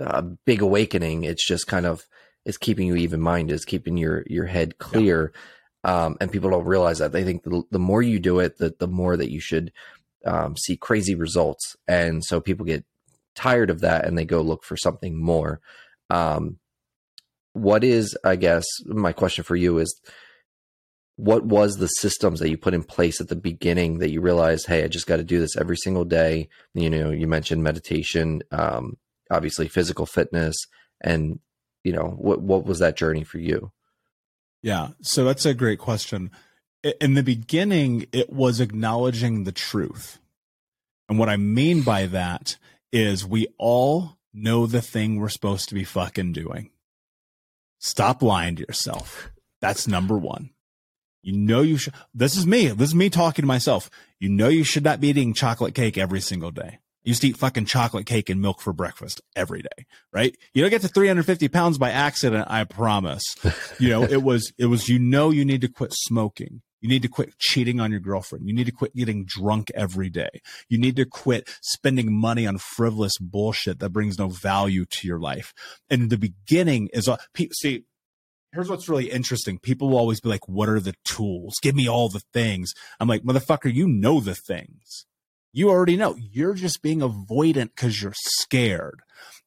[0.00, 1.24] a big awakening.
[1.24, 2.06] It's just kind of
[2.44, 5.32] it's keeping you even minded, it's keeping your your head clear.
[5.34, 5.40] Yeah.
[5.84, 7.10] Um, and people don't realize that.
[7.10, 9.72] They think the, the more you do it, the the more that you should
[10.24, 11.76] um, see crazy results.
[11.88, 12.84] And so people get
[13.34, 15.60] tired of that and they go look for something more.
[16.10, 16.58] Um,
[17.52, 20.00] what is i guess my question for you is
[21.16, 24.66] what was the systems that you put in place at the beginning that you realized
[24.66, 26.48] hey i just got to do this every single day?
[26.74, 28.96] You know you mentioned meditation um,
[29.30, 30.56] obviously physical fitness
[31.00, 31.38] and
[31.84, 33.72] you know what what was that journey for you?
[34.62, 36.30] Yeah so that's a great question.
[37.00, 40.18] In the beginning it was acknowledging the truth.
[41.08, 42.56] And what i mean by that
[42.90, 46.71] is we all know the thing we're supposed to be fucking doing
[47.84, 49.32] Stop lying to yourself.
[49.60, 50.50] That's number one.
[51.20, 51.94] You know you should.
[52.14, 52.68] This is me.
[52.68, 53.90] This is me talking to myself.
[54.20, 56.78] You know you should not be eating chocolate cake every single day.
[57.02, 60.36] You used to eat fucking chocolate cake and milk for breakfast every day, right?
[60.54, 62.46] You don't get to 350 pounds by accident.
[62.48, 63.24] I promise.
[63.80, 66.62] You know, it was, it was, you know, you need to quit smoking.
[66.82, 68.46] You need to quit cheating on your girlfriend.
[68.46, 70.42] You need to quit getting drunk every day.
[70.68, 75.20] You need to quit spending money on frivolous bullshit that brings no value to your
[75.20, 75.54] life.
[75.88, 77.18] And the beginning is, uh,
[77.52, 77.84] see,
[78.52, 79.58] here's what's really interesting.
[79.58, 81.54] People will always be like, what are the tools?
[81.62, 82.72] Give me all the things.
[82.98, 85.06] I'm like, motherfucker, you know the things.
[85.52, 86.16] You already know.
[86.18, 89.02] You're just being avoidant because you're scared.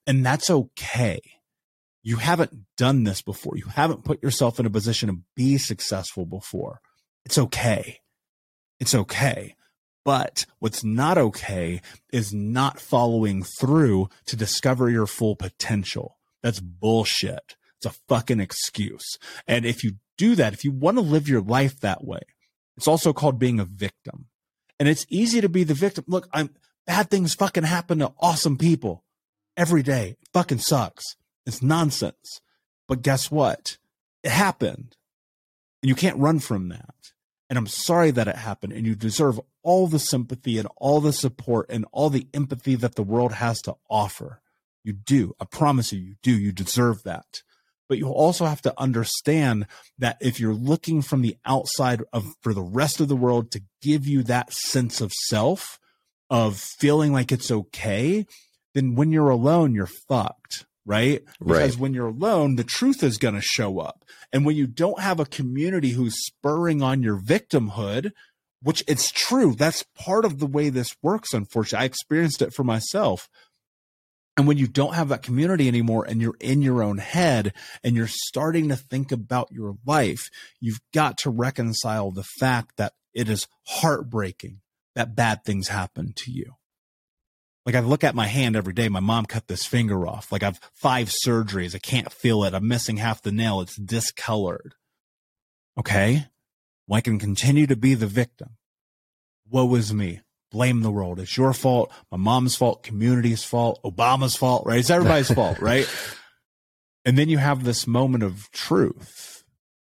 [0.07, 1.19] And that's okay.
[2.01, 3.57] You haven't done this before.
[3.57, 6.79] You haven't put yourself in a position to be successful before.
[7.25, 8.01] It's okay.
[8.79, 9.55] It's okay.
[10.03, 11.81] But what's not okay
[12.13, 16.17] is not following through to discover your full potential.
[16.43, 17.55] That's bullshit.
[17.77, 19.17] It's a fucking excuse.
[19.47, 22.21] And if you do that, if you want to live your life that way,
[22.77, 24.27] it's also called being a victim.
[24.79, 26.05] And it's easy to be the victim.
[26.07, 26.51] Look, I'm
[26.85, 29.03] bad things fucking happen to awesome people
[29.57, 30.17] every day.
[30.21, 31.15] It fucking sucks.
[31.47, 32.41] It's nonsense.
[32.87, 33.77] But guess what?
[34.23, 34.95] It happened.
[35.81, 37.13] And you can't run from that.
[37.49, 38.73] And I'm sorry that it happened.
[38.73, 42.95] And you deserve all the sympathy and all the support and all the empathy that
[42.95, 44.41] the world has to offer.
[44.83, 45.35] You do.
[45.39, 46.31] I promise you, you do.
[46.31, 47.41] You deserve that.
[47.87, 49.67] But you also have to understand
[49.99, 53.61] that if you're looking from the outside of for the rest of the world to
[53.81, 55.79] give you that sense of self,
[56.29, 58.25] of feeling like it's okay,
[58.73, 61.23] then when you're alone, you're fucked right?
[61.39, 61.79] Because right.
[61.79, 64.05] when you're alone, the truth is going to show up.
[64.31, 68.11] And when you don't have a community who's spurring on your victimhood,
[68.61, 71.83] which it's true, that's part of the way this works, unfortunately.
[71.83, 73.29] I experienced it for myself.
[74.37, 77.95] And when you don't have that community anymore and you're in your own head and
[77.95, 83.29] you're starting to think about your life, you've got to reconcile the fact that it
[83.29, 84.59] is heartbreaking,
[84.93, 86.55] that bad things happen to you.
[87.65, 88.89] Like I look at my hand every day.
[88.89, 90.31] My mom cut this finger off.
[90.31, 91.75] Like I've five surgeries.
[91.75, 92.53] I can't feel it.
[92.53, 93.61] I'm missing half the nail.
[93.61, 94.75] It's discolored.
[95.77, 96.25] Okay.
[96.87, 98.57] Well, I can continue to be the victim.
[99.49, 100.21] Woe is me.
[100.51, 101.19] Blame the world.
[101.19, 101.91] It's your fault.
[102.11, 102.83] My mom's fault.
[102.83, 103.79] Community's fault.
[103.83, 104.79] Obama's fault, right?
[104.79, 105.89] It's everybody's fault, right?
[107.03, 109.43] And then you have this moment of truth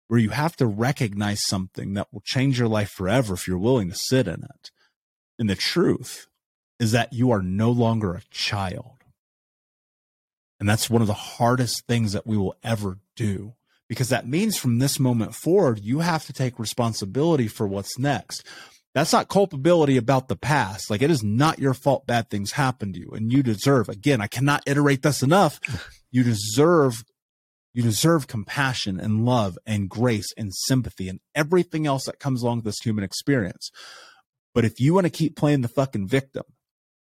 [0.09, 3.91] where you have to recognize something that will change your life forever if you're willing
[3.91, 4.71] to sit in it.
[5.39, 6.29] And the truth
[6.79, 8.93] is that you are no longer a child.
[10.59, 13.55] And that's one of the hardest things that we will ever do
[13.89, 18.45] because that means from this moment forward, you have to take responsibility for what's next.
[18.95, 20.91] That's not culpability about the past.
[20.91, 24.21] Like it is not your fault bad things happen to you and you deserve, again,
[24.21, 25.61] I cannot iterate this enough.
[26.13, 27.05] You deserve,
[27.75, 32.59] you deserve compassion and love and grace and sympathy and everything else that comes along
[32.59, 33.71] with this human experience.
[34.55, 36.45] But if you want to keep playing the fucking victim,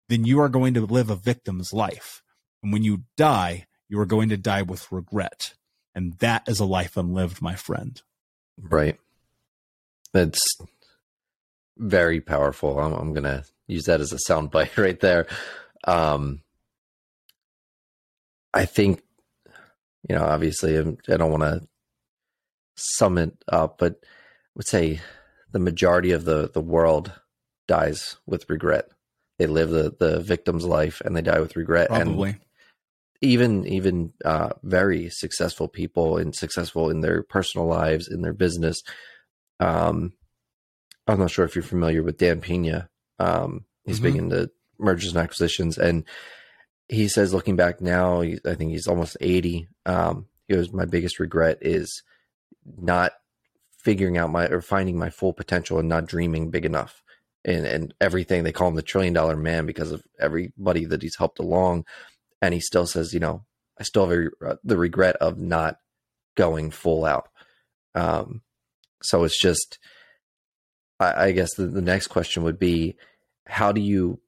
[0.09, 2.21] then you are going to live a victim's life.
[2.63, 5.53] And when you die, you are going to die with regret.
[5.93, 8.01] And that is a life unlived, my friend.
[8.57, 8.99] Right.
[10.13, 10.41] That's
[11.77, 12.79] very powerful.
[12.79, 15.27] I'm, I'm going to use that as a soundbite right there.
[15.85, 16.41] Um,
[18.53, 19.01] I think,
[20.07, 21.67] you know, obviously, I'm, I don't want to
[22.75, 24.07] sum it up, but I
[24.55, 25.01] would say
[25.51, 27.11] the majority of the, the world
[27.67, 28.89] dies with regret
[29.37, 31.89] they live the the victim's life and they die with regret.
[31.89, 32.29] Probably.
[32.29, 32.39] and
[33.21, 38.83] even even uh, very successful people and successful in their personal lives in their business.
[39.59, 40.13] Um
[41.07, 42.89] i'm not sure if you're familiar with dan pena.
[43.19, 44.03] Um he's mm-hmm.
[44.03, 45.77] big into mergers and acquisitions.
[45.77, 46.05] And
[46.89, 51.19] he says looking back now i think he's almost 80 um he goes my biggest
[51.19, 52.03] regret is
[52.77, 53.11] not
[53.77, 57.03] figuring out my or finding my full potential and not dreaming big enough
[57.47, 58.43] and, and everything.
[58.43, 61.85] They call him the trillion dollar man because of everybody that he's helped along.
[62.41, 63.45] And he still says, you know,
[63.79, 65.77] I still have a, uh, the regret of not
[66.35, 67.29] going full out.
[67.95, 68.41] Um,
[69.01, 69.79] so it's just,
[70.99, 72.97] I, I guess the, the next question would be,
[73.47, 74.19] how do you,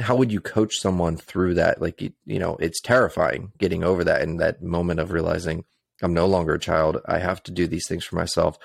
[0.00, 1.82] how would you coach someone through that?
[1.82, 5.64] Like, you, you know, it's terrifying getting over that and that moment of realizing
[6.00, 6.98] I'm no longer a child.
[7.06, 8.58] I have to do these things for myself.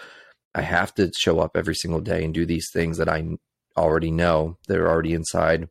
[0.56, 3.38] I have to show up every single day and do these things that I
[3.78, 5.70] already know they're already inside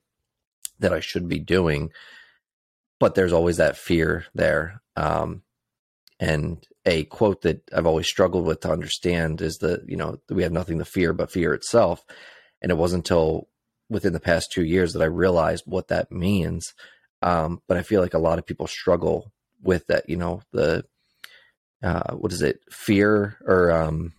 [0.79, 1.91] that I should be doing.
[2.99, 4.81] But there's always that fear there.
[4.97, 5.43] Um,
[6.19, 10.45] and a quote that I've always struggled with to understand is that, you know, we
[10.45, 12.03] have nothing to fear but fear itself.
[12.63, 13.49] And it wasn't until
[13.91, 16.73] within the past two years that I realized what that means.
[17.23, 20.85] Um, but I feel like a lot of people struggle with that, you know, the,
[21.83, 24.13] uh, what is it, fear or, um,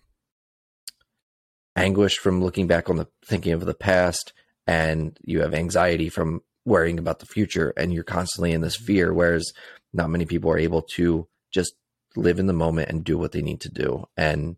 [1.78, 4.32] anguish from looking back on the thinking of the past
[4.66, 8.86] and you have anxiety from worrying about the future and you're constantly in this mm-hmm.
[8.86, 9.52] fear whereas
[9.92, 11.74] not many people are able to just
[12.16, 14.06] live in the moment and do what they need to do.
[14.16, 14.56] And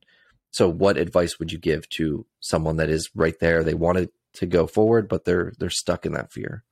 [0.50, 3.62] so what advice would you give to someone that is right there?
[3.62, 6.64] They wanted to go forward but they're they're stuck in that fear.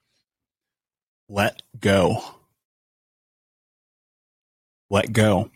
[1.28, 2.22] Let go.
[4.90, 5.50] Let go.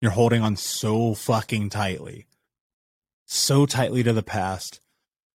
[0.00, 2.26] You're holding on so fucking tightly
[3.32, 4.80] so tightly to the past,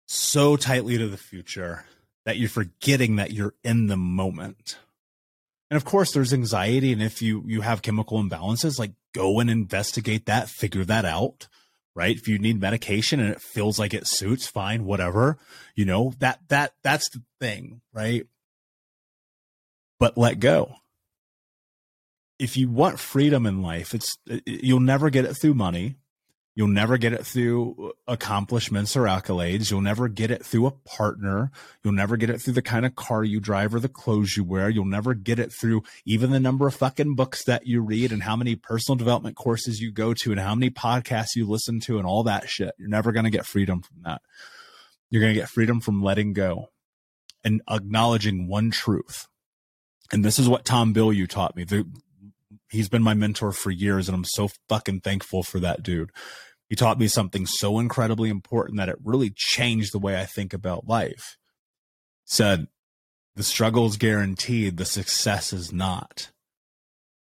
[0.06, 1.86] so tightly to the future
[2.26, 4.76] that you're forgetting that you're in the moment.
[5.70, 6.92] And of course, there's anxiety.
[6.92, 11.48] And if you, you have chemical imbalances, like go and investigate that, figure that out,
[11.94, 12.14] right?
[12.14, 15.38] If you need medication and it feels like it suits, fine, whatever,
[15.74, 18.26] you know, that, that, that's the thing, right?
[19.98, 20.74] But let go.
[22.38, 25.96] If you want freedom in life, it's, you'll never get it through money.
[26.56, 29.70] You'll never get it through uh, accomplishments or accolades.
[29.70, 31.50] You'll never get it through a partner.
[31.84, 34.42] You'll never get it through the kind of car you drive or the clothes you
[34.42, 34.70] wear.
[34.70, 38.22] You'll never get it through even the number of fucking books that you read and
[38.22, 41.98] how many personal development courses you go to and how many podcasts you listen to
[41.98, 42.74] and all that shit.
[42.78, 44.22] You're never going to get freedom from that.
[45.10, 46.70] You're going to get freedom from letting go
[47.44, 49.28] and acknowledging one truth.
[50.10, 51.64] And this is what Tom Bilyeu taught me.
[51.64, 51.84] The,
[52.70, 56.10] he's been my mentor for years and I'm so fucking thankful for that dude.
[56.68, 60.52] He taught me something so incredibly important that it really changed the way I think
[60.52, 61.36] about life.
[62.24, 62.66] Said,
[63.36, 66.32] the struggle is guaranteed, the success is not.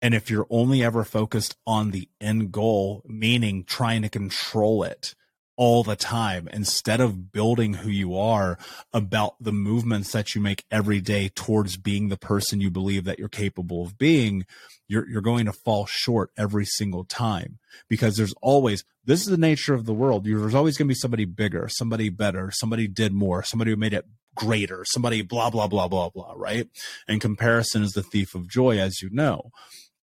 [0.03, 5.14] And if you're only ever focused on the end goal, meaning trying to control it,
[5.61, 8.56] all the time instead of building who you are
[8.94, 13.18] about the movements that you make every day towards being the person you believe that
[13.18, 14.46] you're capable of being
[14.88, 17.58] you're you're going to fall short every single time.
[17.90, 20.24] Because there's always this is the nature of the world.
[20.24, 23.92] There's always going to be somebody bigger somebody better somebody did more somebody who made
[23.92, 26.70] it greater somebody blah blah blah blah blah right?
[27.06, 29.50] And comparison is the thief of joy as you know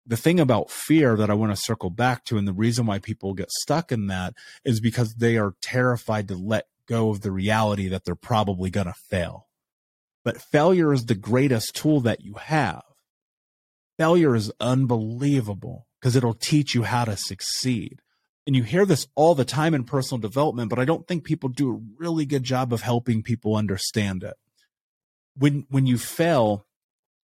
[0.05, 2.99] the thing about fear that I want to circle back to, and the reason why
[2.99, 4.33] people get stuck in that
[4.63, 8.87] is because they are terrified to let go of the reality that they're probably going
[8.87, 9.47] to fail.
[10.23, 12.83] But failure is the greatest tool that you have.
[13.97, 18.01] Failure is unbelievable because it'll teach you how to succeed.
[18.45, 21.49] And you hear this all the time in personal development, but I don't think people
[21.49, 24.35] do a really good job of helping people understand it.
[25.35, 26.65] When, when you fail,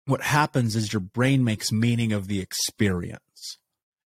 [0.06, 3.58] what happens is your brain makes meaning of the experience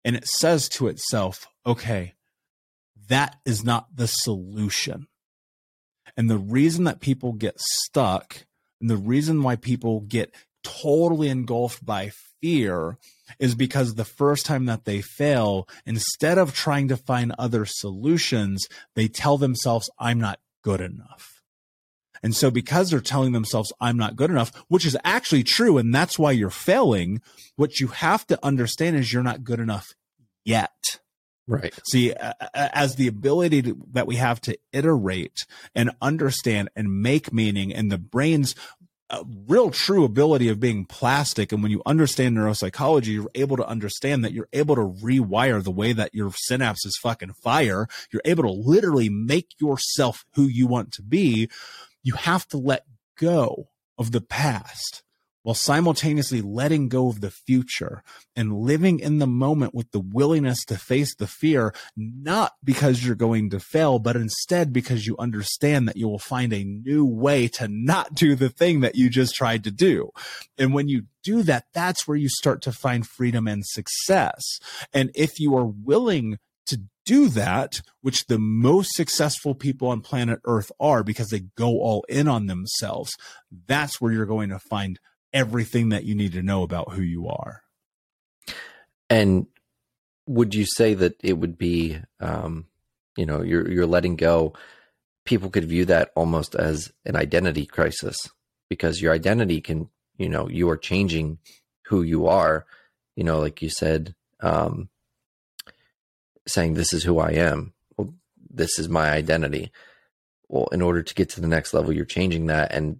[0.05, 2.13] and it says to itself, okay,
[3.09, 5.07] that is not the solution.
[6.15, 8.45] And the reason that people get stuck
[8.79, 10.33] and the reason why people get
[10.63, 12.97] totally engulfed by fear
[13.39, 18.67] is because the first time that they fail, instead of trying to find other solutions,
[18.95, 21.38] they tell themselves, I'm not good enough.
[22.23, 25.77] And so because they're telling themselves, I'm not good enough, which is actually true.
[25.77, 27.21] And that's why you're failing.
[27.55, 29.87] What you have to understand is you're not good enough
[30.43, 30.71] yet.
[31.47, 31.73] Right.
[31.89, 32.13] See,
[32.53, 37.91] as the ability to, that we have to iterate and understand and make meaning and
[37.91, 38.53] the brain's
[39.09, 41.51] a real true ability of being plastic.
[41.51, 45.71] And when you understand neuropsychology, you're able to understand that you're able to rewire the
[45.71, 47.87] way that your synapses fucking fire.
[48.11, 51.49] You're able to literally make yourself who you want to be
[52.03, 52.85] you have to let
[53.17, 55.03] go of the past
[55.43, 58.03] while simultaneously letting go of the future
[58.35, 63.15] and living in the moment with the willingness to face the fear, not because you're
[63.15, 67.47] going to fail, but instead because you understand that you will find a new way
[67.47, 70.09] to not do the thing that you just tried to do.
[70.57, 74.59] And when you do that, that's where you start to find freedom and success.
[74.93, 76.37] And if you are willing
[77.09, 82.05] do that, which the most successful people on planet Earth are because they go all
[82.07, 83.17] in on themselves,
[83.65, 84.99] that's where you're going to find
[85.33, 87.63] everything that you need to know about who you are.
[89.09, 89.47] And
[90.27, 92.67] would you say that it would be, um,
[93.17, 94.53] you know, you're you're letting go?
[95.25, 98.17] People could view that almost as an identity crisis
[98.69, 99.89] because your identity can,
[100.19, 101.39] you know, you are changing
[101.87, 102.67] who you are.
[103.15, 104.89] You know, like you said, um,
[106.51, 107.73] saying this is who I am.
[107.97, 108.13] Well,
[108.49, 109.71] this is my identity.
[110.47, 112.71] Well, in order to get to the next level, you're changing that.
[112.71, 112.99] And,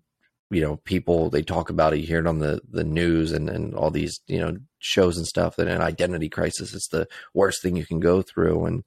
[0.52, 3.50] you know, people, they talk about it, you hear it on the, the news and,
[3.50, 7.62] and all these, you know, shows and stuff that an identity crisis is the worst
[7.62, 8.84] thing you can go through and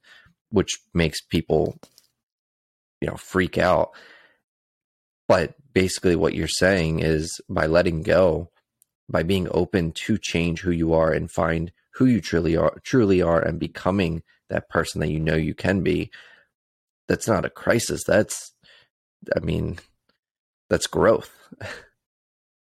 [0.49, 1.77] which makes people,
[3.01, 3.91] you know, freak out.
[5.27, 8.49] But basically what you're saying is by letting go,
[9.09, 13.21] by being open to change who you are and find who you truly are truly
[13.21, 16.11] are and becoming that person that you know you can be
[17.07, 18.03] that's not a crisis.
[18.05, 18.53] That's
[19.35, 19.79] i mean
[20.69, 21.31] that's growth.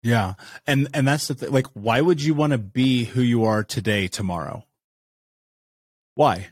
[0.01, 0.35] Yeah.
[0.67, 3.63] And and that's the thing like why would you want to be who you are
[3.63, 4.63] today tomorrow?
[6.13, 6.49] Why?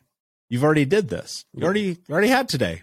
[0.50, 1.46] You've already did this.
[1.54, 2.82] You already you already had today.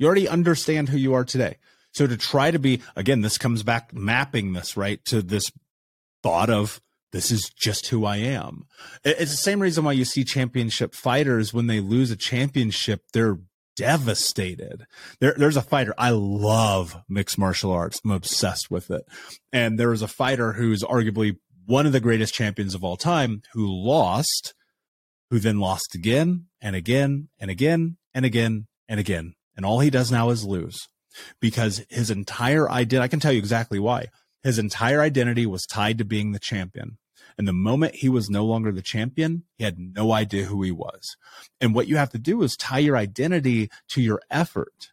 [0.00, 1.58] You already understand who you are today.
[1.92, 5.52] So to try to be again this comes back mapping this right to this
[6.24, 6.80] thought of
[7.12, 8.64] this is just who I am.
[9.04, 13.38] It's the same reason why you see championship fighters when they lose a championship, they're
[13.76, 14.86] devastated.
[15.20, 15.94] There, there's a fighter.
[15.96, 18.00] I love mixed martial arts.
[18.04, 19.02] I'm obsessed with it.
[19.52, 21.36] And there was a fighter who's arguably
[21.66, 24.54] one of the greatest champions of all time who lost,
[25.30, 29.34] who then lost again and again and again and again and again.
[29.56, 30.88] And all he does now is lose
[31.40, 34.06] because his entire idea, I can tell you exactly why.
[34.42, 36.98] His entire identity was tied to being the champion.
[37.38, 40.72] And the moment he was no longer the champion, he had no idea who he
[40.72, 41.16] was.
[41.60, 44.92] And what you have to do is tie your identity to your effort,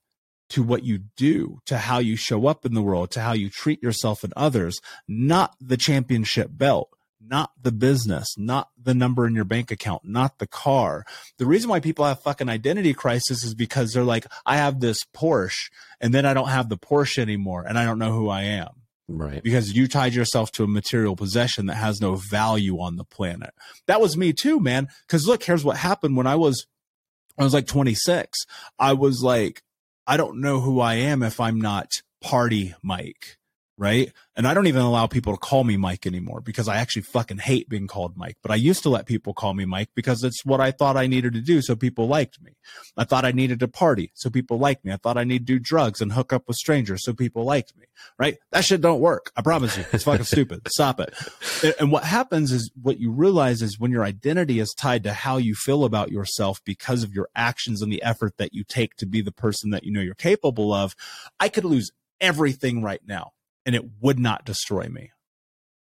[0.50, 3.50] to what you do, to how you show up in the world, to how you
[3.50, 9.36] treat yourself and others, not the championship belt not the business, not the number in
[9.36, 11.06] your bank account, not the car.
[11.38, 15.04] The reason why people have fucking identity crisis is because they're like, I have this
[15.16, 15.70] Porsche
[16.00, 18.70] and then I don't have the Porsche anymore and I don't know who I am.
[19.08, 19.42] Right.
[19.42, 23.52] Because you tied yourself to a material possession that has no value on the planet.
[23.86, 24.90] That was me too, man.
[25.08, 26.68] Cause look, here's what happened when I was,
[27.38, 28.46] I was like 26.
[28.78, 29.64] I was like,
[30.06, 31.92] I don't know who I am if I'm not
[32.22, 33.38] party Mike.
[33.78, 34.12] Right?
[34.36, 37.38] And I don't even allow people to call me Mike anymore because I actually fucking
[37.38, 38.38] hate being called Mike.
[38.42, 41.06] But I used to let people call me Mike because it's what I thought I
[41.06, 42.54] needed to do so people liked me.
[42.98, 44.92] I thought I needed to party so people liked me.
[44.92, 47.78] I thought I need to do drugs and hook up with strangers so people liked
[47.78, 47.86] me,
[48.18, 48.38] right?
[48.52, 49.32] That shit don't work.
[49.36, 49.86] I promise you.
[49.94, 50.68] It's fucking stupid.
[50.68, 51.14] Stop it.
[51.80, 55.38] And what happens is what you realize is when your identity is tied to how
[55.38, 59.06] you feel about yourself because of your actions and the effort that you take to
[59.06, 60.96] be the person that you know you're capable of,
[61.40, 63.34] I could lose everything right now
[63.68, 65.12] and it would not destroy me.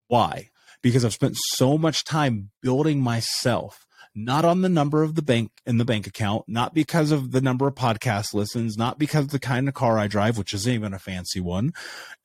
[0.08, 0.50] Why?
[0.82, 5.52] Because I've spent so much time building myself, not on the number of the bank
[5.66, 9.32] in the bank account, not because of the number of podcast listens, not because of
[9.32, 11.72] the kind of car I drive, which isn't even a fancy one.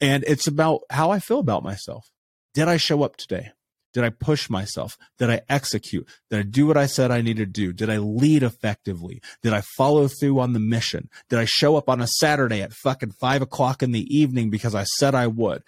[0.01, 2.11] And it's about how I feel about myself.
[2.55, 3.53] Did I show up today?
[3.93, 4.97] Did I push myself?
[5.19, 6.09] Did I execute?
[6.31, 7.73] Did I do what I said I needed to do?
[7.73, 9.21] Did I lead effectively?
[9.43, 11.09] Did I follow through on the mission?
[11.29, 14.75] Did I show up on a Saturday at fucking five o'clock in the evening because
[14.75, 15.63] I said I would?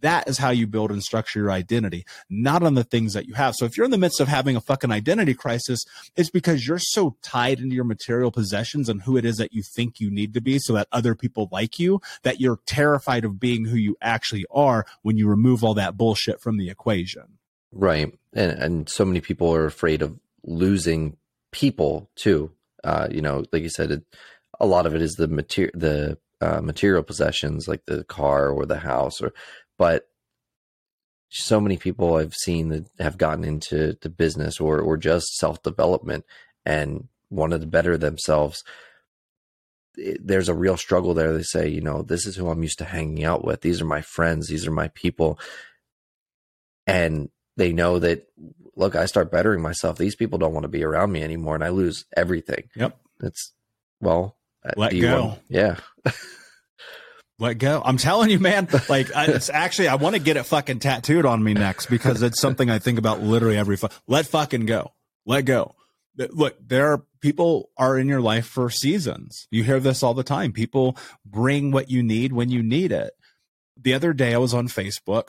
[0.00, 3.34] That is how you build and structure your identity, not on the things that you
[3.34, 3.54] have.
[3.54, 5.80] So if you're in the midst of having a fucking identity crisis,
[6.16, 9.62] it's because you're so tied into your material possessions and who it is that you
[9.62, 13.40] think you need to be so that other people like you that you're terrified of
[13.40, 17.37] being who you actually are when you remove all that bullshit from the equation.
[17.72, 18.12] Right.
[18.34, 21.16] And and so many people are afraid of losing
[21.52, 22.52] people too.
[22.84, 24.04] Uh, you know, like you said, it,
[24.60, 28.64] a lot of it is the material the uh, material possessions like the car or
[28.64, 29.32] the house or
[29.76, 30.08] but
[31.30, 35.62] so many people I've seen that have gotten into the business or or just self
[35.62, 36.24] development
[36.64, 38.64] and wanted to better themselves.
[39.96, 41.36] There's a real struggle there.
[41.36, 43.62] They say, you know, this is who I'm used to hanging out with.
[43.62, 44.46] These are my friends.
[44.46, 45.38] These are my people.
[46.86, 48.26] And they know that
[48.76, 49.98] look, I start bettering myself.
[49.98, 52.70] These people don't want to be around me anymore, and I lose everything.
[52.76, 52.96] Yep.
[53.22, 53.52] It's
[54.00, 55.24] well, uh, let go.
[55.24, 55.76] Want, yeah.
[57.38, 57.82] let go.
[57.84, 58.68] I'm telling you, man.
[58.88, 62.22] Like, I, it's actually, I want to get it fucking tattooed on me next because
[62.22, 63.76] it's something I think about literally every.
[63.76, 64.92] Fu- let fucking go.
[65.26, 65.74] Let go.
[66.16, 69.46] Look, there are people are in your life for seasons.
[69.50, 70.52] You hear this all the time.
[70.52, 73.12] People bring what you need when you need it.
[73.80, 75.28] The other day, I was on Facebook,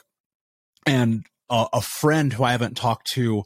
[0.86, 3.44] and a friend who I haven't talked to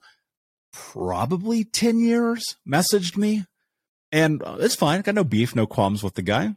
[0.71, 3.45] probably 10 years messaged me
[4.13, 5.01] and uh, it's fine.
[5.01, 6.53] Got no beef, no qualms with the guy.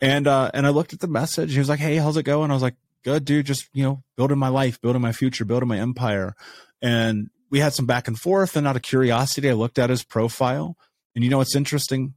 [0.00, 1.52] And, uh, and I looked at the message.
[1.52, 2.50] He was like, Hey, how's it going?
[2.50, 3.46] I was like, good, dude.
[3.46, 6.34] Just, you know, building my life, building my future, building my empire.
[6.80, 8.56] And we had some back and forth.
[8.56, 10.76] And out of curiosity, I looked at his profile.
[11.14, 12.14] And you know what's interesting?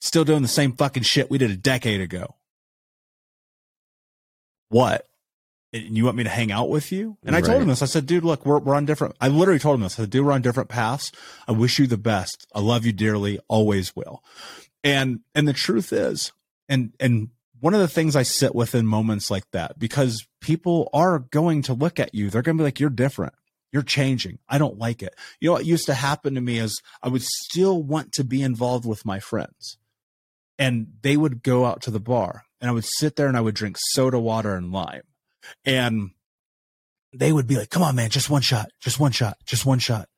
[0.00, 2.34] Still doing the same fucking shit we did a decade ago.
[4.68, 5.06] What?
[5.72, 7.16] And you want me to hang out with you?
[7.24, 7.82] And I told him this.
[7.82, 9.98] I said, dude, look, we're, we're on different, I literally told him this.
[9.98, 11.12] I said, dude, we're on different paths.
[11.48, 12.46] I wish you the best.
[12.54, 13.38] I love you dearly.
[13.48, 14.22] Always will.
[14.84, 16.32] And, and the truth is,
[16.68, 20.90] and, and one of the things I sit with in moments like that, because people
[20.92, 22.28] are going to look at you.
[22.28, 23.34] They're going to be like, you're different.
[23.72, 24.38] You're changing.
[24.48, 25.14] I don't like it.
[25.40, 28.42] You know what used to happen to me is I would still want to be
[28.42, 29.78] involved with my friends
[30.58, 33.40] and they would go out to the bar and I would sit there and I
[33.40, 35.02] would drink soda water and lime
[35.64, 36.10] and
[37.12, 39.78] they would be like, come on, man, just one shot, just one shot, just one
[39.78, 40.08] shot.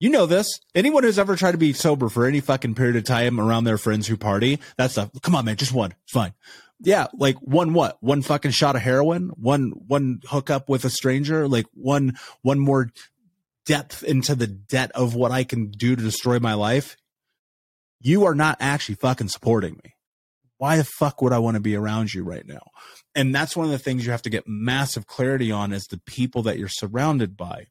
[0.00, 0.60] You know this.
[0.74, 3.78] Anyone who's ever tried to be sober for any fucking period of time around their
[3.78, 5.94] friends who party, that's a come on, man, just one.
[6.04, 6.34] It's fine.
[6.80, 7.96] Yeah, like one what?
[8.02, 12.90] One fucking shot of heroin, one one hookup with a stranger, like one one more
[13.64, 16.96] depth into the debt of what I can do to destroy my life.
[18.00, 19.93] You are not actually fucking supporting me.
[20.58, 22.62] Why the fuck would I want to be around you right now?
[23.14, 26.00] and that's one of the things you have to get massive clarity on is the
[26.00, 27.66] people that you're surrounded by.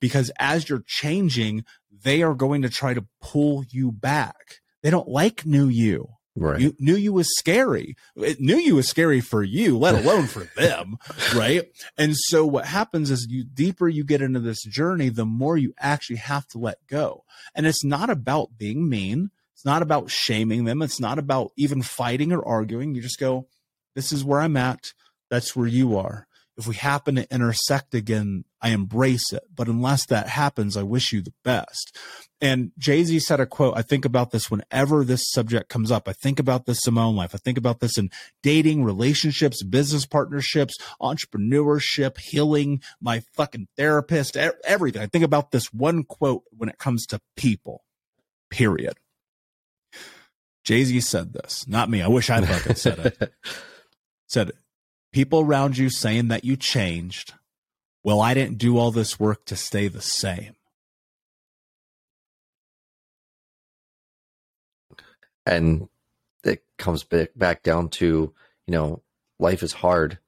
[0.00, 1.64] Because as you're changing
[2.02, 4.60] they are going to try to pull you back.
[4.82, 6.10] They don't like new you.
[6.38, 6.60] Right.
[6.60, 7.96] You, new you was scary.
[8.14, 10.98] It, new you was scary for you let alone for them
[11.34, 11.64] right?
[11.96, 15.72] And so what happens is you deeper you get into this journey the more you
[15.78, 17.24] actually have to let go.
[17.54, 21.82] And it's not about being mean it's not about shaming them it's not about even
[21.82, 23.48] fighting or arguing you just go
[23.96, 24.92] this is where I'm at.
[25.30, 26.28] That's where you are.
[26.58, 29.42] If we happen to intersect again, I embrace it.
[29.54, 31.96] But unless that happens, I wish you the best.
[32.40, 33.76] And Jay Z said a quote.
[33.76, 36.08] I think about this whenever this subject comes up.
[36.08, 37.34] I think about this in my own life.
[37.34, 38.10] I think about this in
[38.42, 45.02] dating, relationships, business partnerships, entrepreneurship, healing, my fucking therapist, everything.
[45.02, 47.82] I think about this one quote when it comes to people,
[48.50, 48.96] period.
[50.66, 52.02] Jay Z said this, not me.
[52.02, 53.32] I wish I fucking said it.
[54.26, 54.50] said
[55.12, 57.34] people around you saying that you changed.
[58.02, 60.56] Well, I didn't do all this work to stay the same.
[65.46, 65.88] And
[66.42, 68.34] it comes back back down to,
[68.66, 69.02] you know,
[69.38, 70.18] life is hard.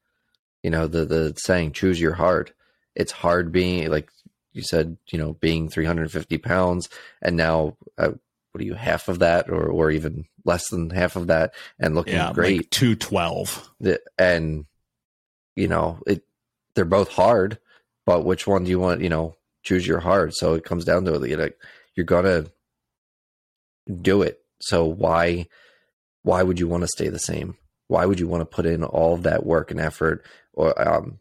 [0.63, 2.53] You know, the the saying "choose your heart."
[2.95, 4.09] It's hard being like
[4.53, 6.89] you said, you know, being 350 pounds,
[7.21, 8.13] and now uh,
[8.53, 11.95] what are you half of that, or or even less than half of that, and
[11.95, 13.71] looking yeah, great, like 212.
[14.19, 14.67] and
[15.57, 16.25] you know, it
[16.75, 17.59] they're both hard,
[18.07, 19.01] but which one do you want?
[19.01, 21.29] You know, choose your hard So it comes down to it.
[21.29, 21.51] You know,
[21.95, 22.47] you're gonna
[24.01, 24.41] do it.
[24.61, 25.47] So why
[26.23, 27.57] why would you want to stay the same?
[27.87, 31.19] Why would you want to put in all of that work and effort, or um,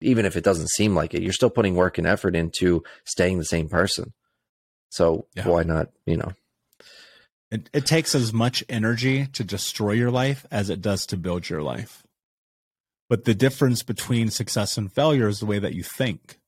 [0.00, 3.38] even if it doesn't seem like it, you're still putting work and effort into staying
[3.38, 4.12] the same person.
[4.90, 5.46] So yeah.
[5.48, 5.90] why not?
[6.06, 6.32] You know,
[7.50, 11.48] it, it takes as much energy to destroy your life as it does to build
[11.48, 12.02] your life.
[13.08, 16.40] But the difference between success and failure is the way that you think.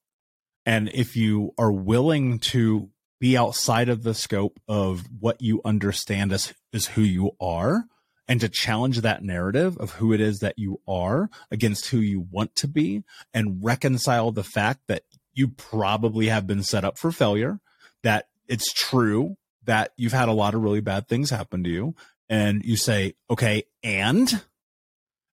[0.67, 2.91] And if you are willing to
[3.21, 7.85] be outside of the scope of what you understand as is who you are
[8.29, 12.27] and to challenge that narrative of who it is that you are against who you
[12.31, 17.11] want to be and reconcile the fact that you probably have been set up for
[17.11, 17.61] failure
[18.03, 19.37] that it's true
[19.69, 21.95] that you've had a lot of really bad things happen to you
[22.29, 24.43] and you say okay and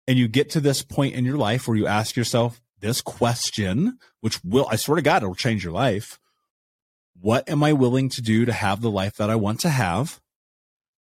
[0.08, 3.98] and you get to this point in your life where you ask yourself this question
[4.22, 6.20] which will i swear to god it'll change your life
[7.20, 10.22] what am I willing to do to have the life that I want to have?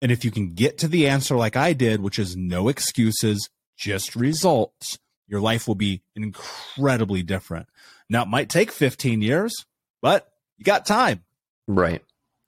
[0.02, 3.50] And if you can get to the answer like I did, which is no excuses,
[3.78, 7.68] just results, your life will be incredibly different.
[8.10, 9.66] Now, it might take 15 years,
[10.02, 11.24] but you got time.
[11.68, 12.04] Right.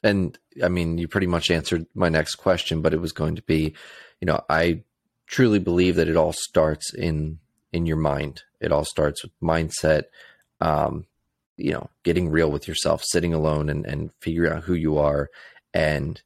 [0.06, 3.42] And I mean, you pretty much answered my next question, but it was going to
[3.42, 3.74] be,
[4.22, 4.84] you know, I
[5.26, 7.40] truly believe that it all starts in
[7.74, 8.44] in your mind.
[8.62, 10.04] It all starts with mindset,
[10.62, 11.08] um,
[11.58, 15.30] you know, getting real with yourself, sitting alone and, and figuring out who you are.
[15.74, 16.22] And,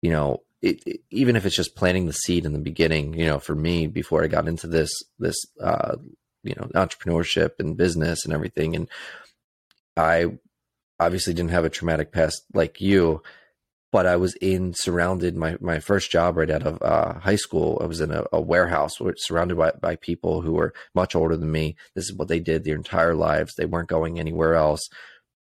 [0.00, 3.26] you know, it, it, even if it's just planting the seed in the beginning, you
[3.26, 5.96] know, for me, before I got into this, this, uh,
[6.42, 8.74] you know, entrepreneurship and business and everything.
[8.74, 8.88] And
[9.96, 10.38] I
[11.04, 13.22] obviously didn't have a traumatic past like you,
[13.90, 17.78] but I was in surrounded my my first job right out of uh, high school.
[17.82, 21.52] I was in a, a warehouse surrounded by, by people who were much older than
[21.52, 21.76] me.
[21.94, 23.54] This is what they did their entire lives.
[23.54, 24.88] They weren't going anywhere else,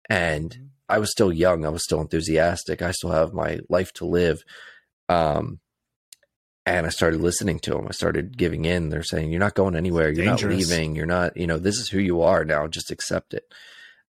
[0.08, 0.64] and mm-hmm.
[0.88, 1.64] I was still young.
[1.64, 2.82] I was still enthusiastic.
[2.82, 4.42] I still have my life to live.
[5.08, 5.60] Um,
[6.66, 7.86] and I started listening to them.
[7.88, 8.88] I started giving in.
[8.88, 10.10] They're saying, "You're not going anywhere.
[10.10, 10.68] You're Dangerous.
[10.68, 10.96] not leaving.
[10.96, 11.36] You're not.
[11.36, 12.66] You know, this is who you are now.
[12.68, 13.44] Just accept it."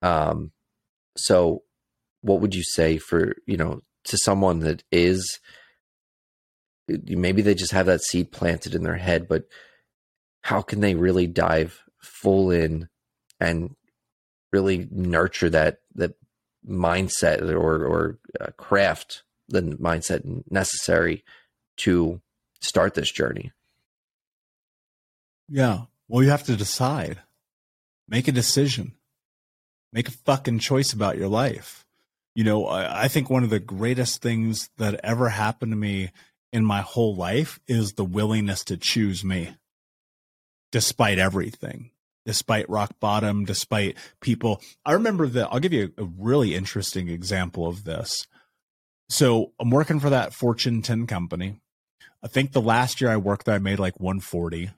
[0.01, 0.53] Um,
[1.17, 1.63] so
[2.23, 5.41] what would you say for you know to someone that is
[6.89, 9.45] maybe they just have that seed planted in their head, but
[10.43, 12.89] how can they really dive full in
[13.41, 13.75] and
[14.53, 16.15] really nurture that that
[16.69, 21.25] mindset or or uh, craft the mindset necessary
[21.79, 22.21] to
[22.61, 23.53] start this journey?
[25.49, 25.83] Yeah.
[26.09, 27.21] Well, you have to decide.
[28.09, 28.93] Make a decision.
[29.93, 31.85] Make a fucking choice about your life.
[32.35, 36.11] You know, I, I think one of the greatest things that ever happened to me
[36.53, 39.57] in my whole life is the willingness to choose me
[40.71, 41.91] despite everything
[42.25, 44.61] despite rock bottom despite people.
[44.85, 48.27] I remember that i'll give you a really interesting example of this.
[49.09, 51.61] So i'm working for that fortune 10 company.
[52.23, 54.71] I think the last year i worked there i made like 140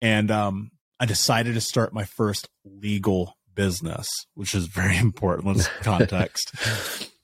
[0.00, 5.48] and um, i decided to start my first legal business, which is very important.
[5.48, 6.54] Let's context.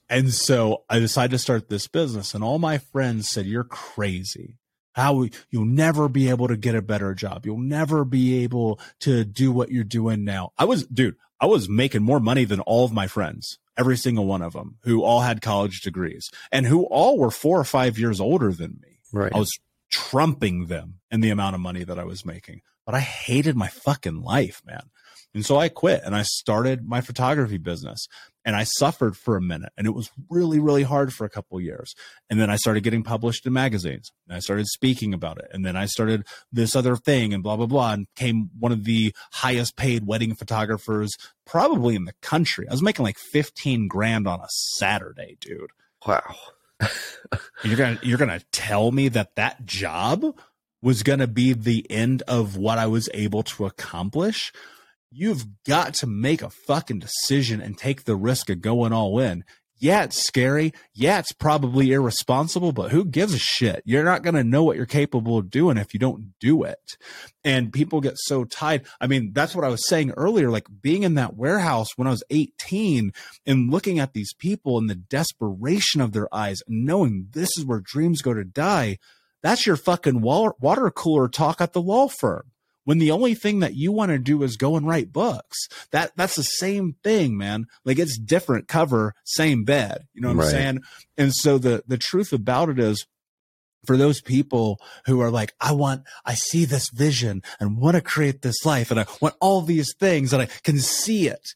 [0.09, 4.57] and so I decided to start this business, and all my friends said, You're crazy.
[4.93, 7.45] How you'll never be able to get a better job.
[7.45, 10.51] You'll never be able to do what you're doing now.
[10.57, 14.25] I was, dude, I was making more money than all of my friends, every single
[14.25, 17.99] one of them, who all had college degrees and who all were four or five
[17.99, 18.99] years older than me.
[19.11, 19.33] Right.
[19.35, 19.51] I was
[19.91, 23.67] trumping them in the amount of money that I was making, but I hated my
[23.67, 24.89] fucking life, man.
[25.35, 28.07] And so I quit and I started my photography business
[28.45, 31.59] and I suffered for a minute and it was really, really hard for a couple
[31.59, 31.93] years.
[32.29, 35.49] And then I started getting published in magazines and I started speaking about it.
[35.51, 38.85] And then I started this other thing and blah, blah, blah, and became one of
[38.85, 41.13] the highest paid wedding photographers
[41.45, 42.65] probably in the country.
[42.69, 45.71] I was making like 15 grand on a Saturday, dude.
[46.07, 46.35] Wow.
[47.63, 50.23] you're going to, you're going to tell me that that job
[50.81, 54.53] was going to be the end of what I was able to accomplish
[55.15, 59.45] you've got to make a fucking decision and take the risk of going all in.
[59.77, 60.73] Yeah, it's scary.
[60.93, 63.81] Yeah, it's probably irresponsible, but who gives a shit?
[63.85, 66.97] You're not going to know what you're capable of doing if you don't do it.
[67.43, 68.85] And people get so tied.
[69.01, 70.49] I mean, that's what I was saying earlier.
[70.49, 73.11] Like being in that warehouse when I was 18
[73.45, 77.81] and looking at these people and the desperation of their eyes knowing this is where
[77.81, 78.97] dreams go to die.
[79.43, 82.51] That's your fucking water cooler talk at the law firm
[82.85, 85.67] when the only thing that you want to do is go and write books.
[85.91, 87.65] That that's the same thing, man.
[87.83, 90.07] Like it's different cover, same bed.
[90.13, 90.45] You know what right.
[90.45, 90.79] I'm saying?
[91.17, 93.05] And so the the truth about it is
[93.85, 98.01] for those people who are like, I want, I see this vision and want to
[98.01, 101.49] create this life and I want all these things and I can see it.